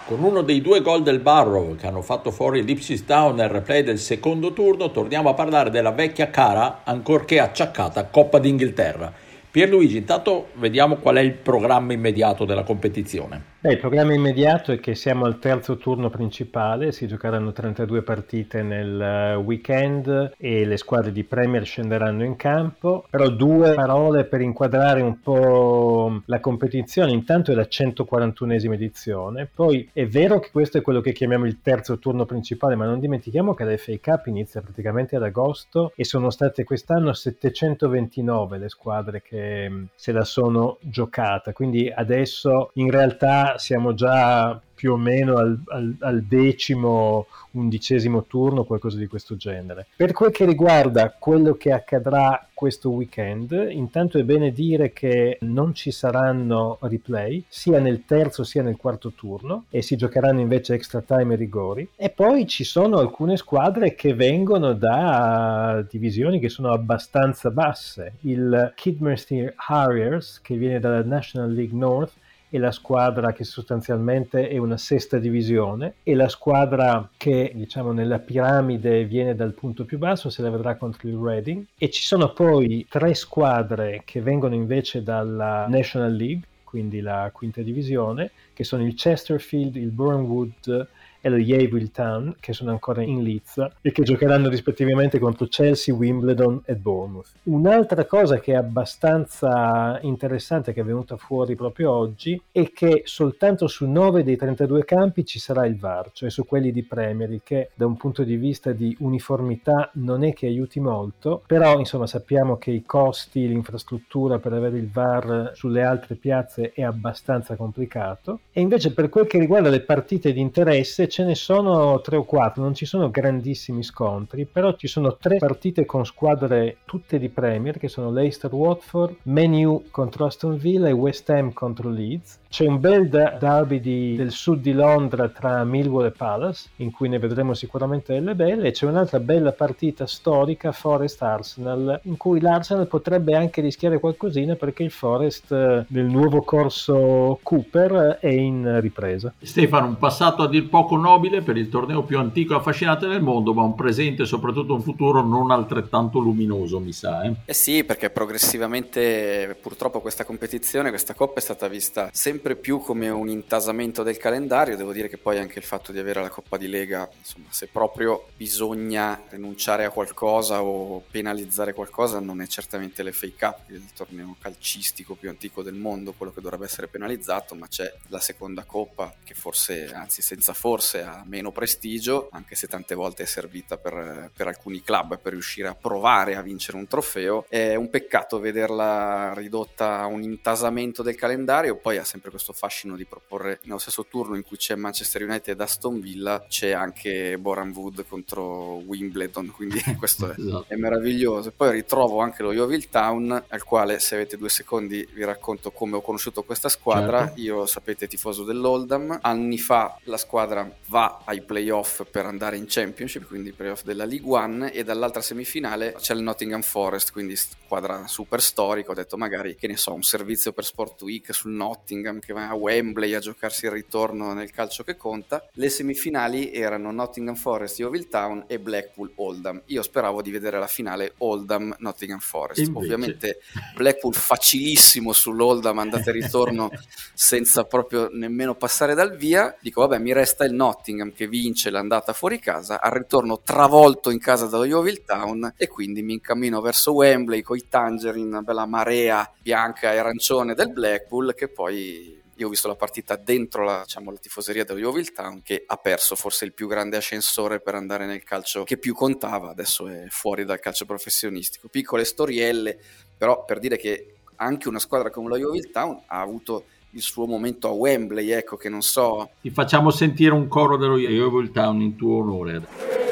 Con 0.05 0.23
uno 0.23 0.41
dei 0.41 0.61
due 0.61 0.81
gol 0.81 1.03
del 1.03 1.19
Barrow 1.19 1.75
che 1.75 1.87
hanno 1.87 2.01
fatto 2.01 2.31
fuori 2.31 2.63
l'Ipsis 2.63 3.05
Town 3.05 3.35
nel 3.35 3.49
replay 3.49 3.83
del 3.83 3.99
secondo 3.99 4.53
turno, 4.53 4.91
torniamo 4.91 5.29
a 5.29 5.33
parlare 5.33 5.69
della 5.69 5.91
vecchia 5.91 6.29
cara, 6.29 6.81
ancorché 6.83 7.39
acciaccata, 7.39 8.05
Coppa 8.05 8.39
d'Inghilterra. 8.39 9.11
Pierluigi, 9.49 9.97
intanto 9.97 10.49
vediamo 10.53 10.97
qual 10.97 11.15
è 11.15 11.21
il 11.21 11.33
programma 11.33 11.93
immediato 11.93 12.45
della 12.45 12.63
competizione. 12.63 13.55
Beh, 13.67 13.73
il 13.73 13.79
programma 13.79 14.13
immediato 14.13 14.71
è 14.71 14.79
che 14.79 14.95
siamo 14.95 15.25
al 15.25 15.39
terzo 15.39 15.75
turno 15.75 16.09
principale, 16.09 16.93
si 16.93 17.05
giocheranno 17.05 17.51
32 17.51 18.01
partite 18.01 18.61
nel 18.61 19.01
eh, 19.01 19.35
weekend 19.35 20.35
e 20.37 20.63
le 20.63 20.77
squadre 20.77 21.11
di 21.11 21.25
Premier 21.25 21.65
scenderanno 21.65 22.23
in 22.23 22.37
campo, 22.37 23.03
però 23.09 23.27
due 23.27 23.73
parole 23.73 24.23
per 24.23 24.39
inquadrare 24.39 25.01
un 25.01 25.19
po' 25.19 26.21
la 26.27 26.39
competizione, 26.39 27.11
intanto 27.11 27.51
è 27.51 27.55
la 27.55 27.67
141esima 27.69 28.71
edizione, 28.71 29.49
poi 29.53 29.89
è 29.91 30.07
vero 30.07 30.39
che 30.39 30.49
questo 30.49 30.77
è 30.77 30.81
quello 30.81 31.01
che 31.01 31.11
chiamiamo 31.11 31.45
il 31.45 31.59
terzo 31.61 31.99
turno 31.99 32.23
principale, 32.23 32.75
ma 32.75 32.85
non 32.85 33.01
dimentichiamo 33.01 33.53
che 33.53 33.65
la 33.65 33.75
FA 33.75 33.95
Cup 34.01 34.27
inizia 34.27 34.61
praticamente 34.61 35.17
ad 35.17 35.23
agosto 35.23 35.91
e 35.93 36.05
sono 36.05 36.29
state 36.29 36.63
quest'anno 36.63 37.11
729 37.11 38.59
le 38.59 38.69
squadre 38.69 39.21
che 39.21 39.69
mm, 39.69 39.83
se 39.93 40.13
la 40.13 40.23
sono 40.23 40.77
giocata, 40.79 41.51
quindi 41.51 41.91
adesso 41.93 42.69
in 42.75 42.91
realtà 42.91 43.55
siamo 43.57 43.93
già 43.93 44.59
più 44.77 44.93
o 44.93 44.97
meno 44.97 45.37
al, 45.37 45.59
al, 45.69 45.95
al 46.01 46.21
decimo, 46.21 47.25
undicesimo 47.51 48.25
turno, 48.25 48.63
qualcosa 48.63 48.97
di 48.97 49.07
questo 49.07 49.35
genere. 49.35 49.87
Per 49.95 50.11
quel 50.11 50.29
che 50.29 50.45
riguarda 50.45 51.15
quello 51.17 51.55
che 51.55 51.71
accadrà 51.71 52.47
questo 52.53 52.91
weekend, 52.91 53.69
intanto 53.71 54.19
è 54.19 54.23
bene 54.23 54.51
dire 54.51 54.93
che 54.93 55.39
non 55.41 55.73
ci 55.73 55.89
saranno 55.89 56.77
replay 56.81 57.43
sia 57.47 57.79
nel 57.79 58.05
terzo 58.05 58.43
sia 58.43 58.61
nel 58.61 58.77
quarto 58.77 59.13
turno 59.13 59.65
e 59.71 59.81
si 59.81 59.95
giocheranno 59.95 60.41
invece 60.41 60.75
extra 60.75 61.01
time 61.01 61.33
e 61.33 61.37
rigori. 61.37 61.89
E 61.95 62.11
poi 62.11 62.45
ci 62.45 62.63
sono 62.63 62.97
alcune 62.97 63.35
squadre 63.35 63.95
che 63.95 64.13
vengono 64.13 64.73
da 64.73 65.83
divisioni 65.89 66.39
che 66.39 66.49
sono 66.49 66.71
abbastanza 66.71 67.49
basse. 67.49 68.13
Il 68.21 68.73
Kidderminster 68.75 69.55
Harriers, 69.55 70.39
che 70.41 70.55
viene 70.55 70.79
dalla 70.79 71.03
National 71.03 71.51
League 71.51 71.75
North, 71.75 72.13
è 72.49 72.57
la 72.57 72.71
squadra 72.71 73.33
che 73.33 73.43
sostanzialmente 73.43 74.47
è 74.47 74.57
una 74.57 74.77
sesta 74.77 75.17
divisione 75.17 75.95
e 76.03 76.15
la 76.15 76.29
squadra 76.29 77.09
che 77.17 77.51
diciamo 77.53 77.91
nella 77.91 78.19
piramide 78.19 79.05
viene 79.05 79.35
dal 79.35 79.53
punto 79.53 79.85
più 79.85 79.97
basso 79.97 80.29
se 80.29 80.41
la 80.41 80.49
vedrà 80.49 80.75
contro 80.75 81.07
il 81.07 81.17
Reading. 81.17 81.65
E 81.77 81.89
ci 81.89 82.03
sono 82.03 82.31
poi 82.33 82.85
tre 82.89 83.13
squadre 83.13 84.01
che 84.05 84.21
vengono 84.21 84.55
invece 84.55 85.03
dalla 85.03 85.67
National 85.67 86.13
League 86.13 86.43
quindi 86.67 86.99
la 86.99 87.29
quinta 87.33 87.61
divisione 87.61 88.31
che 88.51 88.65
sono 88.65 88.85
il 88.85 88.93
Chesterfield, 88.93 89.77
il 89.77 89.89
Burnwood 89.89 90.87
e 91.27 91.29
lo 91.29 91.37
Yeovil 91.37 91.91
Town, 91.91 92.35
che 92.39 92.53
sono 92.53 92.71
ancora 92.71 93.03
in 93.03 93.21
Leeds 93.21 93.65
e 93.81 93.91
che 93.91 94.03
giocheranno 94.03 94.49
rispettivamente 94.49 95.19
contro 95.19 95.47
Chelsea, 95.47 95.93
Wimbledon 95.93 96.61
e 96.65 96.75
Bournemouth. 96.75 97.31
Un'altra 97.43 98.05
cosa 98.05 98.39
che 98.39 98.53
è 98.53 98.55
abbastanza 98.55 99.99
interessante 100.01 100.73
che 100.73 100.81
è 100.81 100.83
venuta 100.83 101.17
fuori 101.17 101.55
proprio 101.55 101.91
oggi 101.91 102.41
è 102.51 102.71
che 102.71 103.01
soltanto 103.05 103.67
su 103.67 103.85
9 103.85 104.23
dei 104.23 104.37
32 104.37 104.85
campi 104.85 105.25
ci 105.25 105.39
sarà 105.39 105.65
il 105.65 105.77
VAR, 105.77 106.11
cioè 106.13 106.29
su 106.29 106.45
quelli 106.45 106.71
di 106.71 106.83
Premier, 106.83 107.41
che 107.43 107.71
da 107.75 107.85
un 107.85 107.97
punto 107.97 108.23
di 108.23 108.37
vista 108.37 108.71
di 108.71 108.95
uniformità 108.99 109.89
non 109.95 110.23
è 110.23 110.33
che 110.33 110.47
aiuti 110.47 110.79
molto, 110.79 111.43
però 111.45 111.77
insomma 111.77 112.07
sappiamo 112.07 112.57
che 112.57 112.71
i 112.71 112.83
costi, 112.85 113.47
l'infrastruttura 113.47 114.39
per 114.39 114.53
avere 114.53 114.77
il 114.77 114.89
VAR 114.89 115.51
sulle 115.53 115.83
altre 115.83 116.15
piazze 116.15 116.71
è 116.73 116.83
abbastanza 116.83 117.55
complicato 117.55 118.39
e 118.51 118.61
invece 118.61 118.93
per 118.93 119.09
quel 119.09 119.27
che 119.27 119.39
riguarda 119.39 119.69
le 119.69 119.81
partite 119.81 120.31
di 120.31 120.39
interesse 120.39 121.07
ce 121.17 121.23
ne 121.23 121.33
sono 121.33 121.99
tre 122.01 122.15
o 122.15 122.25
quattro, 122.25 122.61
non 122.61 122.75
ci 122.75 122.85
sono 122.85 123.09
grandissimi 123.09 123.81
scontri, 123.81 124.45
però 124.45 124.75
ci 124.75 124.85
sono 124.85 125.17
tre 125.17 125.37
partite 125.37 125.83
con 125.83 126.05
squadre 126.05 126.77
tutte 126.85 127.17
di 127.17 127.29
Premier, 127.29 127.79
che 127.79 127.87
sono 127.87 128.11
Leicester 128.11 128.53
Watford, 128.53 129.15
Menu 129.23 129.85
contro 129.89 130.27
Aston 130.27 130.57
Villa 130.57 130.89
e 130.89 130.91
West 130.91 131.27
Ham 131.31 131.53
contro 131.53 131.89
Leeds. 131.89 132.41
C'è 132.49 132.65
un 132.65 132.79
bel 132.79 133.09
derby 133.09 133.79
di, 133.79 134.15
del 134.15 134.31
sud 134.31 134.61
di 134.61 134.73
Londra 134.73 135.27
tra 135.27 135.63
Millwall 135.63 136.05
e 136.05 136.11
Palace, 136.11 136.69
in 136.77 136.91
cui 136.91 137.09
ne 137.09 137.19
vedremo 137.19 137.53
sicuramente 137.53 138.13
delle 138.13 138.35
belle, 138.35 138.69
e 138.69 138.71
c'è 138.71 138.85
un'altra 138.85 139.19
bella 139.19 139.51
partita 139.51 140.07
storica, 140.07 140.71
Forest-Arsenal, 140.71 141.99
in 142.03 142.17
cui 142.17 142.39
l'Arsenal 142.39 142.87
potrebbe 142.87 143.35
anche 143.35 143.61
rischiare 143.61 143.99
qualcosina 143.99 144.55
perché 144.55 144.83
il 144.83 144.91
Forest 144.91 145.51
nel 145.87 146.05
nuovo 146.05 146.41
corso 146.41 147.39
Cooper 147.43 148.17
è 148.21 148.29
in 148.29 148.79
ripresa. 148.79 149.33
Stefano, 149.41 149.87
un 149.87 149.97
passato 149.97 150.43
a 150.43 150.47
dir 150.47 150.69
poco 150.69 150.95
nobile 150.95 151.41
per 151.41 151.57
il 151.57 151.69
torneo 151.69 152.03
più 152.03 152.17
antico 152.17 152.53
e 152.53 152.57
affascinante 152.57 153.07
del 153.07 153.21
mondo, 153.21 153.53
ma 153.53 153.63
un 153.63 153.75
presente 153.75 154.23
e 154.23 154.25
soprattutto 154.25 154.73
un 154.73 154.81
futuro 154.81 155.21
non 155.21 155.51
altrettanto 155.51 156.19
luminoso, 156.19 156.79
mi 156.79 156.93
sa. 156.93 157.23
Eh, 157.23 157.33
eh 157.45 157.53
sì, 157.53 157.83
perché 157.83 158.09
progressivamente 158.09 159.57
purtroppo 159.61 159.99
questa 159.99 160.23
competizione, 160.23 160.89
questa 160.89 161.13
coppa 161.13 161.39
è 161.39 161.41
stata 161.41 161.67
vista 161.67 162.09
sempre 162.13 162.36
più 162.39 162.79
come 162.79 163.09
un 163.09 163.29
intasamento 163.29 164.03
del 164.03 164.17
calendario. 164.17 164.77
Devo 164.77 164.93
dire 164.93 165.07
che 165.07 165.17
poi 165.17 165.37
anche 165.37 165.59
il 165.59 165.65
fatto 165.65 165.91
di 165.91 165.99
avere 165.99 166.21
la 166.21 166.29
Coppa 166.29 166.57
di 166.57 166.67
Lega, 166.67 167.09
insomma, 167.17 167.47
se 167.49 167.67
proprio 167.67 168.27
bisogna 168.35 169.21
rinunciare 169.29 169.85
a 169.85 169.89
qualcosa 169.89 170.61
o 170.61 171.03
penalizzare 171.09 171.73
qualcosa, 171.73 172.19
non 172.19 172.41
è 172.41 172.47
certamente 172.47 173.03
l'FA 173.03 173.27
Cup, 173.37 173.69
il 173.69 173.93
torneo 173.93 174.35
calcistico 174.39 175.15
più 175.15 175.29
antico 175.29 175.63
del 175.63 175.75
mondo, 175.75 176.13
quello 176.13 176.31
che 176.31 176.41
dovrebbe 176.41 176.65
essere 176.65 176.87
penalizzato, 176.87 177.55
ma 177.55 177.67
c'è 177.67 177.93
la 178.07 178.19
seconda 178.19 178.63
coppa 178.63 179.13
che 179.23 179.33
forse, 179.33 179.91
anzi 179.93 180.21
senza 180.21 180.53
forse 180.53 181.01
ha 181.01 181.23
meno 181.25 181.51
prestigio, 181.51 182.29
anche 182.31 182.55
se 182.55 182.67
tante 182.67 182.95
volte 182.95 183.23
è 183.23 183.25
servita 183.25 183.77
per, 183.77 184.31
per 184.35 184.47
alcuni 184.47 184.81
club 184.81 185.19
per 185.19 185.33
riuscire 185.33 185.67
a 185.67 185.75
provare 185.75 186.35
a 186.35 186.41
vincere 186.41 186.77
un 186.77 186.87
trofeo. 186.87 187.45
È 187.47 187.75
un 187.75 187.89
peccato 187.89 188.39
vederla 188.39 189.33
ridotta 189.33 189.99
a 189.99 190.05
un 190.05 190.21
intasamento 190.21 191.03
del 191.03 191.15
calendario, 191.15 191.75
poi 191.77 191.97
ha 191.97 192.03
sempre 192.03 192.26
questo 192.29 192.53
fascino 192.53 192.95
di 192.95 193.05
proporre 193.05 193.59
nello 193.63 193.77
stesso 193.77 194.05
turno 194.05 194.35
in 194.35 194.43
cui 194.43 194.57
c'è 194.57 194.75
Manchester 194.75 195.23
United 195.23 195.59
e 195.59 195.63
Aston 195.63 195.99
Villa, 195.99 196.45
c'è 196.47 196.71
anche 196.71 197.37
Boran 197.37 197.71
Wood 197.75 198.05
contro 198.07 198.81
Wimbledon, 198.85 199.51
quindi 199.51 199.81
questo 199.97 200.31
è, 200.31 200.35
esatto. 200.37 200.65
è 200.67 200.75
meraviglioso. 200.75 201.51
Poi 201.55 201.71
ritrovo 201.71 202.19
anche 202.19 202.43
lo 202.43 202.51
Yeovil 202.51 202.89
Town, 202.89 203.43
al 203.47 203.63
quale 203.63 203.99
se 203.99 204.15
avete 204.15 204.37
due 204.37 204.49
secondi 204.49 205.07
vi 205.13 205.23
racconto 205.23 205.71
come 205.71 205.97
ho 205.97 206.01
conosciuto 206.01 206.43
questa 206.43 206.69
squadra. 206.69 207.25
Certo. 207.25 207.41
Io 207.41 207.65
sapete 207.65 208.07
tifoso 208.07 208.43
dell'Oldham, 208.43 209.19
anni 209.21 209.57
fa 209.57 209.99
la 210.03 210.17
squadra 210.17 210.69
va 210.87 211.21
ai 211.25 211.41
playoff 211.41 212.03
per 212.09 212.25
andare 212.25 212.57
in 212.57 212.65
Championship, 212.67 213.27
quindi 213.27 213.51
playoff 213.51 213.83
della 213.83 214.05
League 214.05 214.29
One, 214.29 214.71
e 214.71 214.83
dall'altra 214.83 215.21
semifinale 215.21 215.95
c'è 215.99 216.13
il 216.13 216.21
Nottingham 216.21 216.61
Forest, 216.61 217.11
quindi 217.11 217.35
squadra 217.35 218.07
super 218.07 218.41
storica. 218.41 218.91
Ho 218.91 218.95
detto 218.95 219.17
magari, 219.17 219.55
che 219.55 219.67
ne 219.67 219.77
so, 219.77 219.93
un 219.93 220.03
servizio 220.03 220.53
per 220.53 220.65
Sport 220.65 221.01
Week 221.01 221.33
sul 221.33 221.51
Nottingham 221.51 222.16
che 222.19 222.33
va 222.33 222.49
a 222.49 222.55
Wembley 222.55 223.13
a 223.13 223.19
giocarsi 223.19 223.65
il 223.65 223.71
ritorno 223.71 224.33
nel 224.33 224.51
calcio 224.51 224.83
che 224.83 224.95
conta. 224.95 225.47
Le 225.53 225.69
semifinali 225.69 226.51
erano 226.51 226.91
Nottingham 226.91 227.35
Forest, 227.35 227.79
Yeovil 227.79 228.07
Town 228.07 228.45
e 228.47 228.59
Blackpool 228.59 229.11
Oldham. 229.15 229.61
Io 229.67 229.81
speravo 229.81 230.21
di 230.21 230.31
vedere 230.31 230.59
la 230.59 230.67
finale 230.67 231.13
Oldham 231.17 231.75
Nottingham 231.79 232.19
Forest. 232.19 232.59
Invece. 232.59 232.85
Ovviamente 232.85 233.39
Blackpool 233.75 234.13
facilissimo 234.13 235.13
sull'Oldham 235.13 235.79
andate 235.79 236.09
e 236.09 236.13
ritorno 236.13 236.69
senza 237.13 237.63
proprio 237.65 238.09
nemmeno 238.11 238.55
passare 238.55 238.93
dal 238.93 239.15
via. 239.15 239.55
Dico 239.59 239.81
vabbè, 239.81 239.99
mi 239.99 240.13
resta 240.13 240.45
il 240.45 240.53
Nottingham 240.53 240.75
Nottingham 240.77 241.11
che 241.11 241.27
vince 241.27 241.69
l'andata 241.69 242.13
fuori 242.13 242.39
casa, 242.39 242.81
al 242.81 242.91
ritorno 242.91 243.41
travolto 243.41 244.09
in 244.09 244.19
casa 244.19 244.45
dallo 244.45 244.65
Yeovil 244.65 245.03
Town 245.03 245.53
e 245.55 245.67
quindi 245.67 246.01
mi 246.01 246.13
incammino 246.13 246.61
verso 246.61 246.93
Wembley 246.93 247.41
con 247.41 247.57
i 247.57 247.67
Tangerine, 247.67 248.27
una 248.27 248.41
bella 248.41 248.65
marea 248.65 249.29
bianca 249.41 249.91
e 249.93 249.97
arancione 249.97 250.53
del 250.53 250.71
Blackpool 250.71 251.33
che 251.33 251.47
poi 251.47 252.06
io 252.37 252.47
ho 252.47 252.49
visto 252.49 252.67
la 252.67 252.75
partita 252.75 253.15
dentro 253.15 253.63
la, 253.63 253.81
diciamo, 253.83 254.11
la, 254.11 254.17
tifoseria 254.17 254.63
dello 254.63 254.79
Yeovil 254.79 255.11
Town 255.11 255.41
che 255.41 255.63
ha 255.65 255.75
perso 255.77 256.15
forse 256.15 256.45
il 256.45 256.53
più 256.53 256.67
grande 256.67 256.97
ascensore 256.97 257.59
per 257.59 257.75
andare 257.75 258.05
nel 258.05 258.23
calcio 258.23 258.63
che 258.63 258.77
più 258.77 258.93
contava, 258.93 259.49
adesso 259.49 259.87
è 259.87 260.05
fuori 260.09 260.45
dal 260.45 260.59
calcio 260.59 260.85
professionistico. 260.85 261.67
Piccole 261.67 262.05
storielle, 262.05 262.77
però 263.17 263.43
per 263.43 263.59
dire 263.59 263.77
che 263.77 264.15
anche 264.35 264.67
una 264.67 264.79
squadra 264.79 265.09
come 265.09 265.29
lo 265.29 265.37
Yeovil 265.37 265.71
Town 265.71 266.01
ha 266.05 266.21
avuto 266.21 266.65
il 266.91 267.01
suo 267.01 267.25
momento 267.25 267.67
a 267.67 267.71
Wembley, 267.71 268.29
ecco 268.29 268.55
che 268.55 268.69
non 268.69 268.81
so. 268.81 269.29
Ti 269.41 269.49
facciamo 269.49 269.89
sentire 269.89 270.33
un 270.33 270.47
coro 270.47 270.77
dello 270.77 270.97
Yeovil 270.97 271.51
Town 271.51 271.81
in 271.81 271.95
tuo 271.95 272.21
onore. 272.21 273.06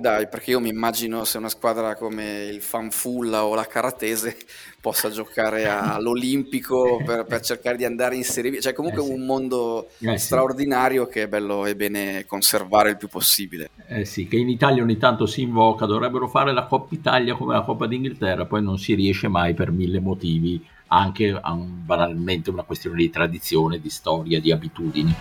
Dai, 0.00 0.16
dai, 0.16 0.28
perché 0.28 0.52
io 0.52 0.60
mi 0.60 0.70
immagino 0.70 1.24
se 1.24 1.36
una 1.36 1.50
squadra 1.50 1.94
come 1.94 2.44
il 2.44 2.62
Fanfulla 2.62 3.44
o 3.44 3.54
la 3.54 3.66
Caratese 3.66 4.36
possa 4.80 5.10
giocare 5.10 5.68
all'Olimpico 5.68 7.02
per, 7.04 7.24
per, 7.24 7.40
cercare 7.42 7.76
di 7.76 7.84
andare 7.84 8.16
in 8.16 8.24
Serie 8.24 8.50
B, 8.50 8.58
cioè 8.60 8.72
comunque 8.72 9.02
eh 9.02 9.06
sì. 9.06 9.12
un 9.12 9.26
mondo 9.26 9.88
eh 10.00 10.16
straordinario 10.16 11.04
sì. 11.04 11.12
che 11.12 11.22
è 11.24 11.28
bello 11.28 11.66
e 11.66 11.76
bene 11.76 12.24
conservare 12.26 12.90
il 12.90 12.96
più 12.96 13.08
possibile. 13.08 13.70
Eh 13.86 14.06
sì, 14.06 14.26
che 14.26 14.36
in 14.36 14.48
Italia 14.48 14.82
ogni 14.82 14.96
tanto 14.96 15.26
si 15.26 15.42
invoca, 15.42 15.84
dovrebbero 15.84 16.28
fare 16.28 16.52
la 16.52 16.64
Coppa 16.64 16.94
Italia 16.94 17.34
come 17.34 17.52
la 17.52 17.62
Coppa 17.62 17.86
d'Inghilterra, 17.86 18.46
poi 18.46 18.62
non 18.62 18.78
si 18.78 18.94
riesce 18.94 19.28
mai 19.28 19.52
per 19.52 19.70
mille 19.70 20.00
motivi, 20.00 20.64
anche 20.88 21.38
un, 21.44 21.84
banalmente 21.84 22.48
una 22.48 22.62
questione 22.62 22.96
di 22.96 23.10
tradizione, 23.10 23.80
di 23.80 23.90
storia, 23.90 24.40
di 24.40 24.50
abitudini. 24.50 25.14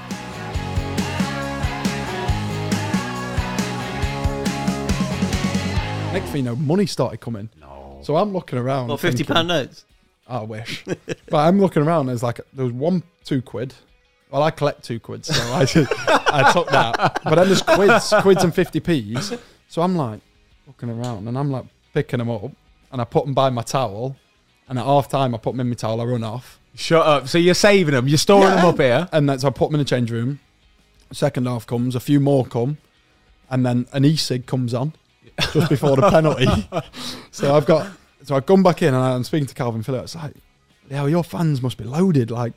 Next 6.20 6.32
thing 6.32 6.46
you 6.46 6.52
know, 6.52 6.56
money 6.58 6.86
started 6.86 7.22
coming. 7.22 7.50
No. 7.62 8.00
So 8.04 8.18
I'm 8.18 8.34
looking 8.34 8.60
around. 8.60 8.90
Well, 8.90 8.98
fifty 8.98 9.24
pound 9.24 9.48
notes. 9.48 9.86
I 10.28 10.42
wish. 10.42 10.84
but 10.86 11.38
I'm 11.38 11.62
looking 11.62 11.82
around. 11.82 12.08
There's 12.08 12.22
like 12.22 12.42
there 12.52 12.66
was 12.66 12.74
one 12.74 13.04
two 13.24 13.42
quid. 13.42 13.74
Well, 14.30 14.44
I 14.44 14.52
collect 14.52 14.84
two 14.84 15.00
quid, 15.00 15.26
so 15.26 15.34
I 15.54 15.64
just, 15.64 15.92
I 16.08 16.52
took 16.52 16.70
that. 16.72 17.22
But 17.24 17.36
then 17.36 17.48
there's 17.48 17.62
quids, 17.62 18.14
quids 18.20 18.44
and 18.44 18.54
fifty 18.54 18.82
p's. 18.82 19.34
So 19.70 19.82
I'm 19.82 19.96
like 19.96 20.20
looking 20.68 20.90
around, 20.90 21.30
and 21.30 21.38
I'm 21.38 21.52
like 21.52 21.64
picking 21.94 22.20
them 22.20 22.30
up, 22.30 22.52
and 22.92 23.00
I 23.00 23.06
put 23.06 23.24
them 23.24 23.34
by 23.34 23.50
my 23.50 23.62
towel. 23.62 24.18
And 24.68 24.78
at 24.78 24.84
half 24.84 25.08
time, 25.08 25.34
I 25.34 25.38
put 25.38 25.54
them 25.54 25.62
in 25.62 25.70
my 25.70 25.76
towel. 25.76 26.02
I 26.02 26.04
run 26.04 26.26
off. 26.26 26.60
Shut 26.76 27.06
up. 27.06 27.30
So 27.30 27.38
you're 27.38 27.54
saving 27.54 27.96
them. 27.96 28.10
You're 28.10 28.18
storing 28.18 28.50
yeah. 28.50 28.56
them 28.58 28.66
up 28.66 28.78
here. 28.78 29.08
And 29.14 29.30
that's 29.30 29.44
so 29.44 29.48
I 29.48 29.52
put 29.52 29.72
them 29.72 29.76
in 29.76 29.80
the 29.80 29.90
change 29.90 30.12
room. 30.12 30.42
Second 31.14 31.48
half 31.48 31.66
comes. 31.66 31.96
A 31.96 32.02
few 32.02 32.20
more 32.20 32.46
come. 32.46 32.78
and 33.50 33.66
then 33.66 33.88
an 33.94 34.04
e-cig 34.04 34.46
comes 34.46 34.74
on 34.74 34.94
just 35.54 35.70
before 35.70 35.96
the 35.96 36.10
penalty. 36.10 36.48
so 37.32 37.56
I've 37.56 37.66
got 37.66 37.88
so 38.24 38.36
I've 38.36 38.46
gone 38.46 38.64
back 38.64 38.82
in 38.82 38.94
and 38.94 39.04
I'm 39.04 39.24
speaking 39.24 39.48
to 39.48 39.54
Calvin 39.54 39.84
Phillips. 39.84 40.16
Like, 40.16 40.36
yeah, 40.90 41.06
your 41.08 41.24
fans 41.24 41.62
must 41.62 41.78
be 41.78 41.84
loaded. 41.84 42.32
Like, 42.32 42.54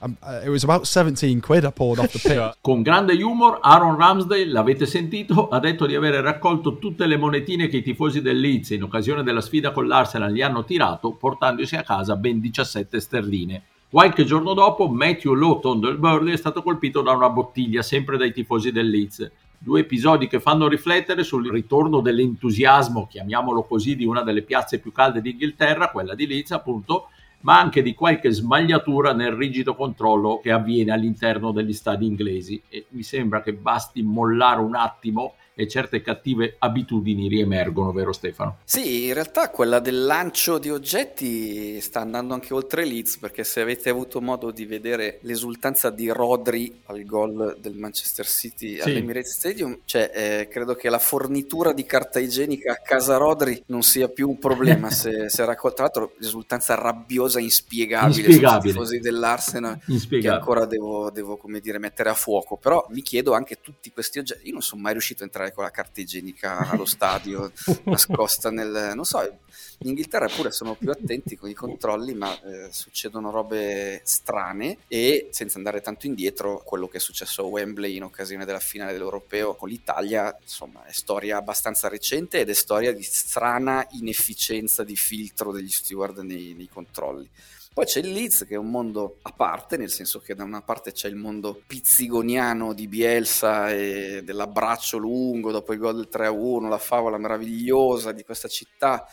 uh, 0.00 0.42
it 0.44 0.48
was 0.48 0.64
about 0.64 0.86
17 0.86 1.40
quid 1.40 1.64
I 1.64 1.70
poured 1.70 1.98
off 1.98 2.12
the 2.12 2.18
pitch. 2.18 2.58
Con 2.62 2.82
grande 2.82 3.14
humor, 3.14 3.60
Aaron 3.62 3.96
Ramsdale, 3.96 4.46
l'avete 4.46 4.86
sentito, 4.86 5.48
ha 5.48 5.58
detto 5.58 5.86
di 5.86 5.94
avere 5.94 6.20
raccolto 6.20 6.78
tutte 6.78 7.06
le 7.06 7.16
monetine 7.16 7.68
che 7.68 7.78
i 7.78 7.82
tifosi 7.82 8.20
del 8.20 8.38
Leeds 8.38 8.70
in 8.70 8.82
occasione 8.82 9.22
della 9.22 9.40
sfida 9.40 9.72
con 9.72 9.86
l'Arsenal 9.86 10.32
gli 10.32 10.42
hanno 10.42 10.64
tirato, 10.64 11.12
portandosi 11.12 11.76
a 11.76 11.82
casa 11.82 12.16
ben 12.16 12.40
17 12.40 13.00
sterline. 13.00 13.62
Qualche 13.88 14.24
giorno 14.24 14.52
dopo, 14.52 14.88
Matthew 14.88 15.32
Lawton 15.34 15.80
del 15.80 15.96
Burnley 15.96 16.34
è 16.34 16.36
stato 16.36 16.62
colpito 16.62 17.02
da 17.02 17.12
una 17.12 17.30
bottiglia, 17.30 17.82
sempre 17.82 18.18
dai 18.18 18.32
tifosi 18.32 18.72
del 18.72 18.90
Leeds. 18.90 19.30
Due 19.58 19.80
episodi 19.80 20.28
che 20.28 20.40
fanno 20.40 20.68
riflettere 20.68 21.24
sul 21.24 21.50
ritorno 21.50 22.00
dell'entusiasmo, 22.00 23.06
chiamiamolo 23.06 23.62
così, 23.62 23.96
di 23.96 24.04
una 24.04 24.22
delle 24.22 24.42
piazze 24.42 24.78
più 24.78 24.92
calde 24.92 25.20
d'Inghilterra, 25.20 25.90
quella 25.90 26.14
di 26.14 26.26
Leeds, 26.26 26.52
appunto, 26.52 27.08
ma 27.40 27.58
anche 27.58 27.82
di 27.82 27.94
qualche 27.94 28.30
smagliatura 28.30 29.12
nel 29.12 29.32
rigido 29.32 29.74
controllo 29.74 30.40
che 30.42 30.50
avviene 30.50 30.92
all'interno 30.92 31.52
degli 31.52 31.72
stadi 31.72 32.06
inglesi. 32.06 32.60
E 32.68 32.86
mi 32.90 33.02
sembra 33.02 33.42
che 33.42 33.54
basti 33.54 34.02
mollare 34.02 34.60
un 34.60 34.74
attimo 34.74 35.34
e 35.58 35.66
certe 35.66 36.02
cattive 36.02 36.56
abitudini 36.58 37.28
riemergono, 37.28 37.90
vero 37.90 38.12
Stefano? 38.12 38.58
Sì, 38.64 39.06
in 39.06 39.14
realtà 39.14 39.48
quella 39.48 39.78
del 39.78 40.04
lancio 40.04 40.58
di 40.58 40.68
oggetti 40.68 41.80
sta 41.80 42.00
andando 42.00 42.34
anche 42.34 42.52
oltre 42.52 42.84
Leeds, 42.84 43.16
perché 43.16 43.42
se 43.42 43.62
avete 43.62 43.88
avuto 43.88 44.20
modo 44.20 44.50
di 44.50 44.66
vedere 44.66 45.18
l'esultanza 45.22 45.88
di 45.88 46.10
Rodri 46.10 46.82
al 46.86 47.02
gol 47.06 47.56
del 47.58 47.74
Manchester 47.74 48.26
City 48.26 48.74
Sì. 48.74 48.82
all'Emirates 48.82 49.32
Stadium, 49.32 49.78
cioè 49.86 50.10
eh, 50.14 50.48
credo 50.50 50.74
che 50.74 50.90
la 50.90 50.98
fornitura 50.98 51.72
di 51.72 51.86
carta 51.86 52.18
igienica 52.18 52.72
a 52.72 52.76
casa 52.76 53.16
Rodri 53.16 53.62
non 53.68 53.82
sia 53.82 54.08
più 54.08 54.28
un 54.28 54.38
problema 54.38 54.90
se, 54.92 55.30
se 55.30 55.42
raccolta. 55.46 55.74
Tra 55.76 55.84
l'altro 55.84 56.12
l'esultanza 56.18 56.74
rabbiosa 56.74 57.40
inspiegabile, 57.40 58.26
Inspiegabile. 58.26 58.60
sui 58.60 58.70
tifosi 58.72 58.98
dell'Arsenal 59.00 59.78
che 60.08 60.28
ancora 60.28 60.66
devo, 60.66 61.10
devo, 61.10 61.38
come 61.38 61.60
dire, 61.60 61.78
mettere 61.78 62.10
a 62.10 62.14
fuoco. 62.14 62.56
Però 62.58 62.86
mi 62.90 63.00
chiedo 63.00 63.32
anche 63.32 63.60
tutti 63.62 63.90
questi 63.90 64.18
oggetti. 64.18 64.46
Io 64.48 64.52
non 64.52 64.60
sono 64.62 64.82
mai 64.82 64.92
riuscito 64.92 65.22
a 65.22 65.26
entrare 65.26 65.45
con 65.52 65.64
la 65.64 65.70
carta 65.70 66.00
igienica 66.00 66.58
allo 66.70 66.84
stadio 66.84 67.52
nascosta 67.84 68.50
nel. 68.50 68.92
non 68.94 69.04
so. 69.04 69.20
In 69.80 69.88
Inghilterra 69.88 70.28
pure 70.28 70.50
sono 70.52 70.74
più 70.74 70.90
attenti 70.90 71.36
con 71.36 71.50
i 71.50 71.54
controlli, 71.54 72.14
ma 72.14 72.32
eh, 72.42 72.68
succedono 72.70 73.30
robe 73.30 74.00
strane 74.04 74.78
e 74.88 75.28
senza 75.32 75.58
andare 75.58 75.82
tanto 75.82 76.06
indietro, 76.06 76.62
quello 76.64 76.88
che 76.88 76.96
è 76.96 77.00
successo 77.00 77.42
a 77.42 77.46
Wembley 77.46 77.96
in 77.96 78.04
occasione 78.04 78.46
della 78.46 78.58
finale 78.58 78.92
dell'Europeo 78.92 79.54
con 79.54 79.68
l'Italia, 79.68 80.34
insomma, 80.40 80.84
è 80.86 80.92
storia 80.92 81.36
abbastanza 81.36 81.88
recente 81.88 82.40
ed 82.40 82.48
è 82.48 82.54
storia 82.54 82.92
di 82.92 83.02
strana 83.02 83.86
inefficienza 83.90 84.82
di 84.82 84.96
filtro 84.96 85.52
degli 85.52 85.70
steward 85.70 86.18
nei, 86.18 86.54
nei 86.54 86.68
controlli. 86.68 87.28
Poi 87.76 87.84
c'è 87.84 88.00
il 88.00 88.10
Leeds 88.10 88.46
che 88.48 88.54
è 88.54 88.56
un 88.56 88.70
mondo 88.70 89.18
a 89.20 89.32
parte, 89.32 89.76
nel 89.76 89.90
senso 89.90 90.18
che 90.20 90.34
da 90.34 90.44
una 90.44 90.62
parte 90.62 90.92
c'è 90.92 91.08
il 91.08 91.14
mondo 91.14 91.60
pizzigoniano 91.66 92.72
di 92.72 92.88
Bielsa 92.88 93.70
e 93.70 94.22
dell'abbraccio 94.24 94.96
lungo 94.96 95.52
dopo 95.52 95.74
il 95.74 95.78
gol 95.78 95.96
del 95.96 96.08
3-1, 96.10 96.70
la 96.70 96.78
favola 96.78 97.18
meravigliosa 97.18 98.12
di 98.12 98.24
questa 98.24 98.48
città 98.48 99.06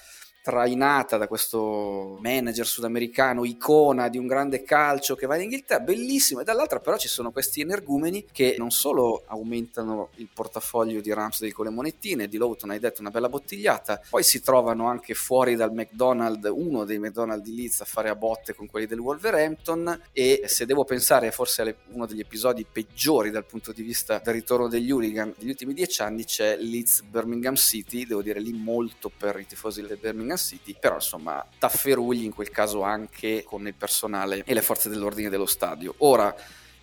trainata 0.44 1.16
da 1.16 1.30
questo 1.30 2.18
manager 2.20 2.68
sudamericano, 2.68 3.46
icona 3.46 4.10
di 4.10 4.18
un 4.18 4.28
grande 4.28 4.64
calcio 4.64 5.16
che 5.16 5.26
va 5.26 5.38
in 5.38 5.44
Inghilterra, 5.44 5.80
bellissimo, 5.80 6.42
e 6.42 6.44
dall'altra 6.44 6.82
però 6.82 6.98
ci 6.98 7.08
sono 7.08 7.32
questi 7.32 7.62
energumeni 7.62 8.26
che 8.30 8.56
non 8.58 8.70
solo 8.70 9.24
aumentano 9.28 10.10
il 10.16 10.28
portafoglio 10.34 11.00
di 11.00 11.14
Ramsdale 11.14 11.54
con 11.54 11.64
le 11.64 11.72
monetine, 11.72 12.28
di 12.28 12.36
Lowton 12.36 12.72
hai 12.72 12.80
detto 12.80 13.00
una 13.00 13.10
bella 13.10 13.30
bottigliata, 13.30 14.02
poi 14.10 14.22
si 14.22 14.42
trovano 14.42 14.90
anche 14.90 15.14
fuori 15.14 15.56
dal 15.56 15.72
McDonald's, 15.72 16.50
uno 16.54 16.84
dei 16.84 17.00
McDonald's 17.00 17.46
di 17.46 17.56
Leeds 17.56 17.80
a 17.80 17.86
fare 17.86 18.10
a 18.10 18.16
botte 18.16 18.54
con 18.54 18.68
quelli 18.68 18.86
del 18.86 19.00
Wolverhampton 19.00 20.02
e 20.12 20.44
se 20.48 20.66
devo 20.66 20.84
pensare 20.84 21.32
forse 21.32 21.62
a 21.62 21.74
uno 21.94 22.06
degli 22.06 22.20
episodi 22.20 22.66
peggiori 22.70 23.32
dal 23.32 23.46
punto 23.46 23.72
di 23.72 23.82
vista 23.82 24.20
del 24.22 24.34
ritorno 24.34 24.68
degli 24.68 24.92
hooligan 24.92 25.34
degli 25.38 25.50
ultimi 25.50 25.74
dieci 25.74 26.02
anni 26.02 26.26
c'è 26.26 26.58
Leeds 26.58 27.04
Birmingham 27.04 27.56
City, 27.56 28.06
devo 28.06 28.22
dire 28.22 28.42
lì 28.42 28.52
molto 28.52 29.10
per 29.10 29.40
i 29.40 29.46
tifosi 29.46 29.82
del 29.82 29.98
Birmingham 29.98 30.32
City, 30.38 30.75
però 30.80 30.96
insomma 30.96 31.46
tafferugli 31.57 32.24
in 32.24 32.34
quel 32.34 32.50
caso 32.50 32.81
anche 32.81 33.44
con 33.44 33.66
il 33.68 33.74
personale 33.74 34.44
e 34.46 34.53
le 34.53 34.62
forze 34.62 34.90
dell'ordine 34.90 35.29
dello 35.29 35.46
stadio. 35.46 35.96
Ora, 36.00 36.36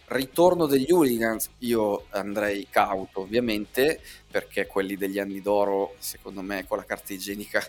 ritorno 0.06 0.66
degli 0.66 0.90
hooligans, 0.90 1.50
io 1.58 2.06
andrei 2.10 2.66
cauto 2.68 3.20
ovviamente, 3.20 4.00
perché 4.30 4.66
quelli 4.66 4.96
degli 4.96 5.18
anni 5.18 5.40
d'oro, 5.40 5.94
secondo 5.98 6.42
me, 6.42 6.66
con 6.66 6.78
la 6.78 6.84
carta 6.84 7.12
igienica, 7.12 7.64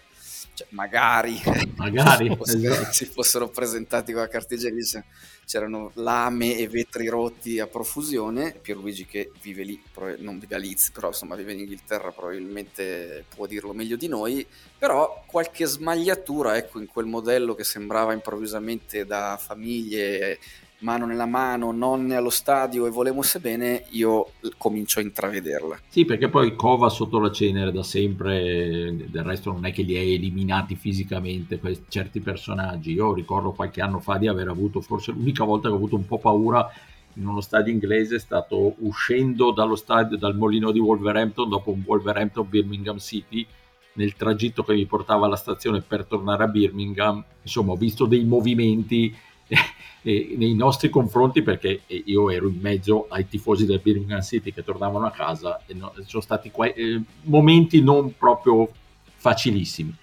cioè, 0.53 0.67
magari, 0.71 1.39
Magari, 1.75 2.27
si, 2.29 2.35
fossero, 2.35 2.73
esatto. 2.73 2.91
si 2.91 3.05
fossero 3.05 3.49
presentati 3.49 4.11
con 4.11 4.21
la 4.21 4.27
carta 4.27 4.53
igienica, 4.53 5.03
c'erano 5.45 5.91
lame 5.95 6.57
e 6.57 6.67
vetri 6.67 7.07
rotti 7.07 7.59
a 7.59 7.67
profusione. 7.67 8.53
Pierluigi 8.61 9.05
che 9.05 9.31
vive 9.41 9.63
lì, 9.63 9.81
non 10.19 10.39
vive 10.39 10.55
a 10.55 10.57
Leeds, 10.57 10.91
però 10.91 11.07
insomma 11.07 11.35
vive 11.35 11.53
in 11.53 11.59
Inghilterra, 11.59 12.11
probabilmente 12.11 13.25
può 13.33 13.45
dirlo 13.45 13.73
meglio 13.73 13.95
di 13.95 14.07
noi. 14.07 14.45
Però 14.77 15.23
qualche 15.25 15.65
smagliatura, 15.65 16.57
ecco, 16.57 16.79
in 16.79 16.87
quel 16.87 17.05
modello 17.05 17.55
che 17.55 17.63
sembrava 17.63 18.13
improvvisamente 18.13 19.05
da 19.05 19.37
famiglie 19.39 20.39
mano 20.81 21.05
nella 21.05 21.25
mano, 21.25 21.71
nonne 21.71 22.15
allo 22.15 22.29
stadio 22.29 22.85
e 22.85 22.89
volemos 22.89 23.37
bene, 23.39 23.85
io 23.89 24.31
comincio 24.57 24.99
a 24.99 25.03
intravederla. 25.03 25.79
Sì, 25.87 26.05
perché 26.05 26.29
poi 26.29 26.55
cova 26.55 26.89
sotto 26.89 27.19
la 27.19 27.31
cenere 27.31 27.71
da 27.71 27.83
sempre, 27.83 28.95
del 29.09 29.23
resto 29.23 29.51
non 29.51 29.65
è 29.65 29.71
che 29.71 29.81
li 29.83 29.95
hai 29.95 30.13
eliminati 30.15 30.75
fisicamente 30.75 31.59
questi 31.59 31.85
certi 31.87 32.19
personaggi. 32.19 32.93
Io 32.93 33.13
ricordo 33.13 33.51
qualche 33.51 33.81
anno 33.81 33.99
fa 33.99 34.17
di 34.17 34.27
aver 34.27 34.47
avuto, 34.47 34.81
forse 34.81 35.11
l'unica 35.11 35.43
volta 35.43 35.67
che 35.67 35.73
ho 35.73 35.77
avuto 35.77 35.95
un 35.95 36.05
po' 36.05 36.19
paura 36.19 36.69
in 37.15 37.27
uno 37.27 37.41
stadio 37.41 37.73
inglese 37.73 38.15
è 38.15 38.19
stato 38.19 38.75
uscendo 38.79 39.51
dallo 39.51 39.75
stadio, 39.75 40.17
dal 40.17 40.35
molino 40.35 40.71
di 40.71 40.79
Wolverhampton 40.79 41.49
dopo 41.49 41.71
un 41.71 41.83
Wolverhampton 41.85 42.47
Birmingham 42.47 42.99
City 42.99 43.45
nel 43.93 44.15
tragitto 44.15 44.63
che 44.63 44.73
mi 44.73 44.85
portava 44.85 45.25
alla 45.25 45.35
stazione 45.35 45.81
per 45.81 46.05
tornare 46.05 46.43
a 46.43 46.47
Birmingham. 46.47 47.23
Insomma, 47.41 47.73
ho 47.73 47.75
visto 47.75 48.05
dei 48.05 48.23
movimenti 48.23 49.13
nei 50.03 50.55
nostri 50.55 50.89
confronti 50.89 51.41
perché 51.43 51.81
io 51.87 52.29
ero 52.29 52.47
in 52.47 52.59
mezzo 52.59 53.07
ai 53.09 53.27
tifosi 53.27 53.65
del 53.65 53.79
Birmingham 53.81 54.21
City 54.21 54.51
che 54.51 54.63
tornavano 54.63 55.05
a 55.05 55.11
casa 55.11 55.61
e 55.65 55.73
no- 55.73 55.93
sono 56.05 56.21
stati 56.23 56.51
eh, 56.73 57.01
momenti 57.23 57.81
non 57.81 58.15
proprio 58.17 58.69
facilissimi. 59.15 59.95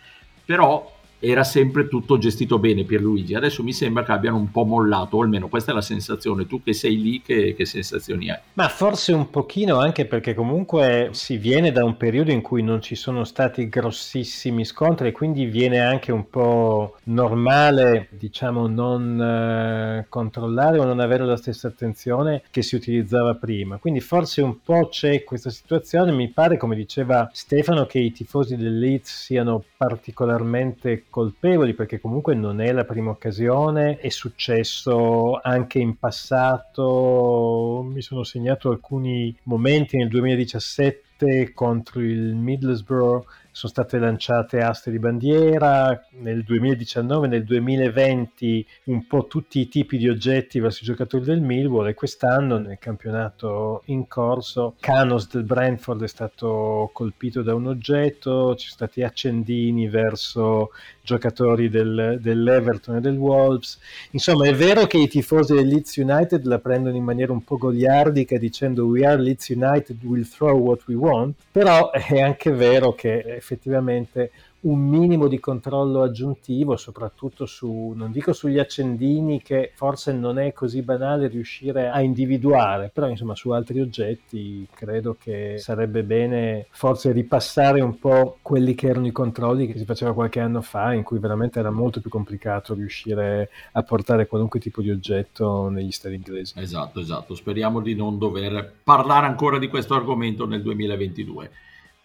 Però 0.45 0.98
era 1.19 1.45
sempre 1.45 1.89
tutto 1.89 2.19
gestito 2.19 2.59
bene 2.59 2.85
Pierluigi 2.85 3.35
adesso 3.35 3.63
mi 3.63 3.73
sembra 3.73 4.05
che 4.05 4.13
abbiano 4.13 4.37
un 4.37 4.51
po' 4.51 4.65
mollato 4.65 5.17
o 5.17 5.23
almeno 5.23 5.49
questa 5.49 5.73
è 5.73 5.75
la 5.75 5.81
sensazione 5.81 6.47
tu 6.47 6.63
che 6.63 6.73
sei 6.73 7.01
lì 7.01 7.23
che, 7.23 7.55
che 7.55 7.65
sensazioni 7.65 8.31
hai? 8.31 8.39
Ma 8.55 8.69
forse 8.69 9.13
un 9.13 9.31
pochino 9.31 9.79
anche 9.79 10.07
perché 10.07 10.35
comunque 10.35 11.09
si 11.13 11.37
viene 11.37 11.73
da 11.73 11.85
un 11.85 11.97
periodo 11.97 12.31
in 12.31 12.41
cui 12.41 12.63
non 12.63 12.81
ci 12.81 12.95
sono 12.95 13.25
stati 13.25 13.69
grossissimi 13.69 14.65
scontri 14.65 15.13
quindi 15.13 15.47
viene 15.47 15.81
anche 15.81 16.13
un 16.13 16.29
po' 16.29 16.97
normale, 17.05 18.09
diciamo, 18.11 18.67
non 18.67 19.21
eh, 19.21 20.07
controllare 20.09 20.79
o 20.79 20.85
non 20.85 21.01
avere 21.01 21.25
la 21.25 21.37
stessa 21.37 21.69
attenzione 21.69 22.43
che 22.51 22.63
si 22.63 22.75
utilizzava 22.75 23.35
prima. 23.35 23.79
Quindi 23.79 24.01
forse 24.01 24.43
un 24.43 24.63
po' 24.63 24.89
c'è 24.89 25.25
questa 25.25 25.51
situazione. 25.51 26.13
Mi 26.13 26.29
pare, 26.29 26.57
come 26.57 26.77
diceva 26.77 27.29
Stefano, 27.33 27.87
che 27.87 27.99
i 27.99 28.13
tifosi 28.13 28.57
del 28.57 28.79
Leeds 28.79 29.25
siano 29.25 29.63
particolarmente 29.77 31.05
colpevoli 31.19 31.75
perché 31.75 31.99
comunque 31.99 32.37
non 32.37 32.61
è 32.61 32.71
la 32.71 32.85
prima 32.85 33.11
occasione, 33.11 33.99
è 33.99 34.09
successo 34.09 35.41
anche 35.43 35.81
in 35.81 35.99
passato, 35.99 37.85
mi 37.85 38.01
sono 38.03 38.23
segnato 38.23 38.71
alcuni 38.71 39.37
momenti 39.45 39.97
nel 39.97 40.07
2017 40.07 41.53
contro 41.53 42.01
il 42.01 42.37
Middlesbrough 42.37 43.25
sono 43.59 43.73
state 43.73 43.99
lanciate 43.99 44.61
aste 44.61 44.93
di 44.93 45.01
bandiera, 45.01 46.07
nel 46.21 46.45
2019, 46.45 47.27
nel 47.27 47.43
2020 47.43 48.65
un 48.85 49.05
po' 49.09 49.27
tutti 49.27 49.59
i 49.59 49.67
tipi 49.67 49.99
di 49.99 50.09
oggetti 50.09 50.61
verso 50.61 50.85
i 50.85 50.87
giocatori 50.87 51.25
del 51.25 51.41
Millwall 51.41 51.89
e 51.89 51.95
quest'anno 51.95 52.59
nel 52.59 52.79
campionato 52.79 53.83
in 53.87 54.07
corso 54.07 54.77
Canos 54.79 55.29
del 55.29 55.43
Brentford 55.43 56.05
è 56.05 56.07
stato 56.07 56.91
colpito 56.93 57.43
da 57.43 57.57
un 57.57 57.67
oggetto, 57.67 58.55
ci 58.55 58.69
sono 58.69 58.87
stati 58.87 59.03
accendini 59.03 59.89
verso 59.89 60.71
giocatori 61.09 61.71
del, 61.71 62.19
dell'Everton 62.21 62.97
e 62.97 63.01
del 63.01 63.17
Wolves. 63.17 63.79
Insomma, 64.11 64.47
è 64.47 64.55
vero 64.55 64.87
che 64.87 64.99
i 64.99 65.09
tifosi 65.09 65.55
del 65.55 65.67
Leeds 65.67 65.97
United 65.97 66.45
la 66.45 66.59
prendono 66.59 66.97
in 66.97 67.03
maniera 67.03 67.33
un 67.33 67.43
po' 67.43 67.57
goliardica 67.57 68.37
dicendo 68.37 68.85
we 68.85 69.07
are 69.07 69.19
Leeds 69.19 69.49
United, 69.49 69.97
we'll 70.03 70.29
throw 70.29 70.59
what 70.59 70.83
we 70.87 70.95
want, 70.95 71.35
però 71.51 71.91
è 71.91 72.21
anche 72.21 72.51
vero 72.51 72.93
che 72.93 73.21
effettivamente 73.21 74.31
un 74.61 74.81
minimo 74.81 75.29
di 75.29 75.39
controllo 75.39 76.03
aggiuntivo, 76.03 76.77
soprattutto 76.77 77.47
su, 77.47 77.93
non 77.95 78.11
dico 78.11 78.33
sugli 78.33 78.59
accendini 78.59 79.41
che 79.41 79.73
forse 79.75 80.13
non 80.13 80.39
è 80.39 80.53
così 80.53 80.83
banale 80.83 81.29
riuscire 81.29 81.89
a 81.89 82.01
individuare, 82.01 82.91
però 82.93 83.09
insomma 83.09 83.37
su 83.37 83.51
altri 83.51 83.81
oggetti 83.81 84.67
credo 84.75 85.17
che 85.19 85.57
sarebbe 85.59 86.03
bene 86.03 86.67
forse 86.71 87.13
ripassare 87.13 87.81
un 87.81 87.99
po' 87.99 88.39
quelli 88.43 88.75
che 88.75 88.89
erano 88.89 89.07
i 89.07 89.13
controlli 89.13 89.69
che 89.69 89.79
si 89.79 89.85
faceva 89.85 90.13
qualche 90.13 90.41
anno 90.41 90.61
fa, 90.61 90.93
in 90.93 91.05
cui 91.05 91.19
veramente 91.21 91.61
era 91.61 91.71
molto 91.71 92.01
più 92.01 92.11
complicato 92.11 92.75
riuscire 92.75 93.51
a 93.73 93.83
portare 93.83 94.27
qualunque 94.27 94.59
tipo 94.59 94.83
di 94.83 94.91
oggetto 94.91 95.69
negli 95.69 95.93
stadi 95.93 96.17
inglesi. 96.17 96.55
Esatto, 96.59 96.99
esatto. 97.01 97.35
Speriamo 97.35 97.81
di 97.81 97.95
non 97.95 98.19
dover 98.19 98.73
parlare 98.83 99.27
ancora 99.27 99.59
di 99.59 99.69
questo 99.69 99.95
argomento 99.95 100.47
nel 100.47 100.63
2022. 100.63 101.51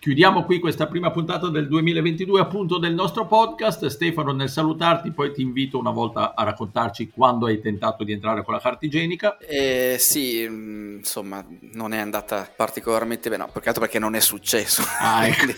Chiudiamo 0.03 0.43
qui 0.43 0.59
questa 0.59 0.87
prima 0.87 1.11
puntata 1.11 1.47
del 1.47 1.69
2022 1.69 2.41
appunto 2.41 2.77
del 2.77 2.93
nostro 2.93 3.25
podcast. 3.25 3.85
Stefano, 3.85 4.33
nel 4.33 4.49
salutarti, 4.49 5.11
poi 5.11 5.31
ti 5.31 5.41
invito 5.41 5.79
una 5.79 5.91
volta 5.91 6.33
a 6.35 6.43
raccontarci 6.43 7.09
quando 7.09 7.45
hai 7.45 7.61
tentato 7.61 8.03
di 8.03 8.11
entrare 8.11 8.43
con 8.43 8.53
la 8.53 8.59
carta 8.59 8.85
igienica. 8.85 9.37
Eh, 9.37 9.95
sì, 9.97 10.45
mm, 10.45 10.97
insomma, 10.97 11.41
non 11.71 11.93
è 11.93 11.99
andata 11.99 12.51
particolarmente 12.53 13.29
bene, 13.29 13.45
no, 13.45 13.51
altro 13.53 13.79
perché 13.79 13.97
non 13.97 14.15
è 14.15 14.19
successo. 14.19 14.83
Ah, 14.99 15.23
ecco. 15.25 15.53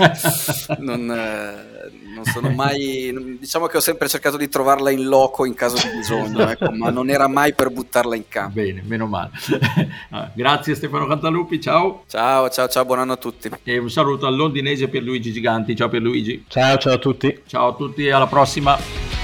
non, 0.77 1.09
eh, 1.09 1.91
non 2.13 2.23
sono 2.25 2.51
mai, 2.51 3.37
diciamo 3.39 3.65
che 3.65 3.77
ho 3.77 3.81
sempre 3.81 4.07
cercato 4.07 4.37
di 4.37 4.47
trovarla 4.47 4.91
in 4.91 5.05
loco 5.05 5.45
in 5.45 5.55
caso 5.55 5.77
di 5.77 5.95
bisogno, 5.95 6.45
ecco, 6.47 6.69
ma 6.69 6.91
non 6.91 7.09
era 7.09 7.27
mai 7.27 7.55
per 7.55 7.71
buttarla 7.71 8.15
in 8.15 8.27
campo. 8.27 8.53
Bene, 8.53 8.83
meno 8.85 9.07
male. 9.07 9.31
Ah, 10.11 10.31
Grazie 10.33 10.75
Stefano 10.75 11.07
Cantalupi, 11.07 11.59
ciao. 11.59 12.03
Ciao, 12.07 12.49
ciao, 12.49 12.67
ciao, 12.67 12.85
buon 12.85 12.99
anno 12.99 13.13
a 13.13 13.17
tutti. 13.17 13.49
E 13.63 13.77
un 13.77 13.89
saluto 13.89 14.27
al 14.27 14.34
londinese 14.35 14.87
Pierluigi 14.87 15.31
Giganti. 15.31 15.75
Ciao 15.75 15.89
Pierluigi. 15.89 16.45
Ciao 16.47 16.77
ciao 16.77 16.93
a 16.93 16.97
tutti. 16.97 17.41
Ciao 17.45 17.69
a 17.69 17.73
tutti, 17.73 18.09
alla 18.09 18.27
prossima. 18.27 19.14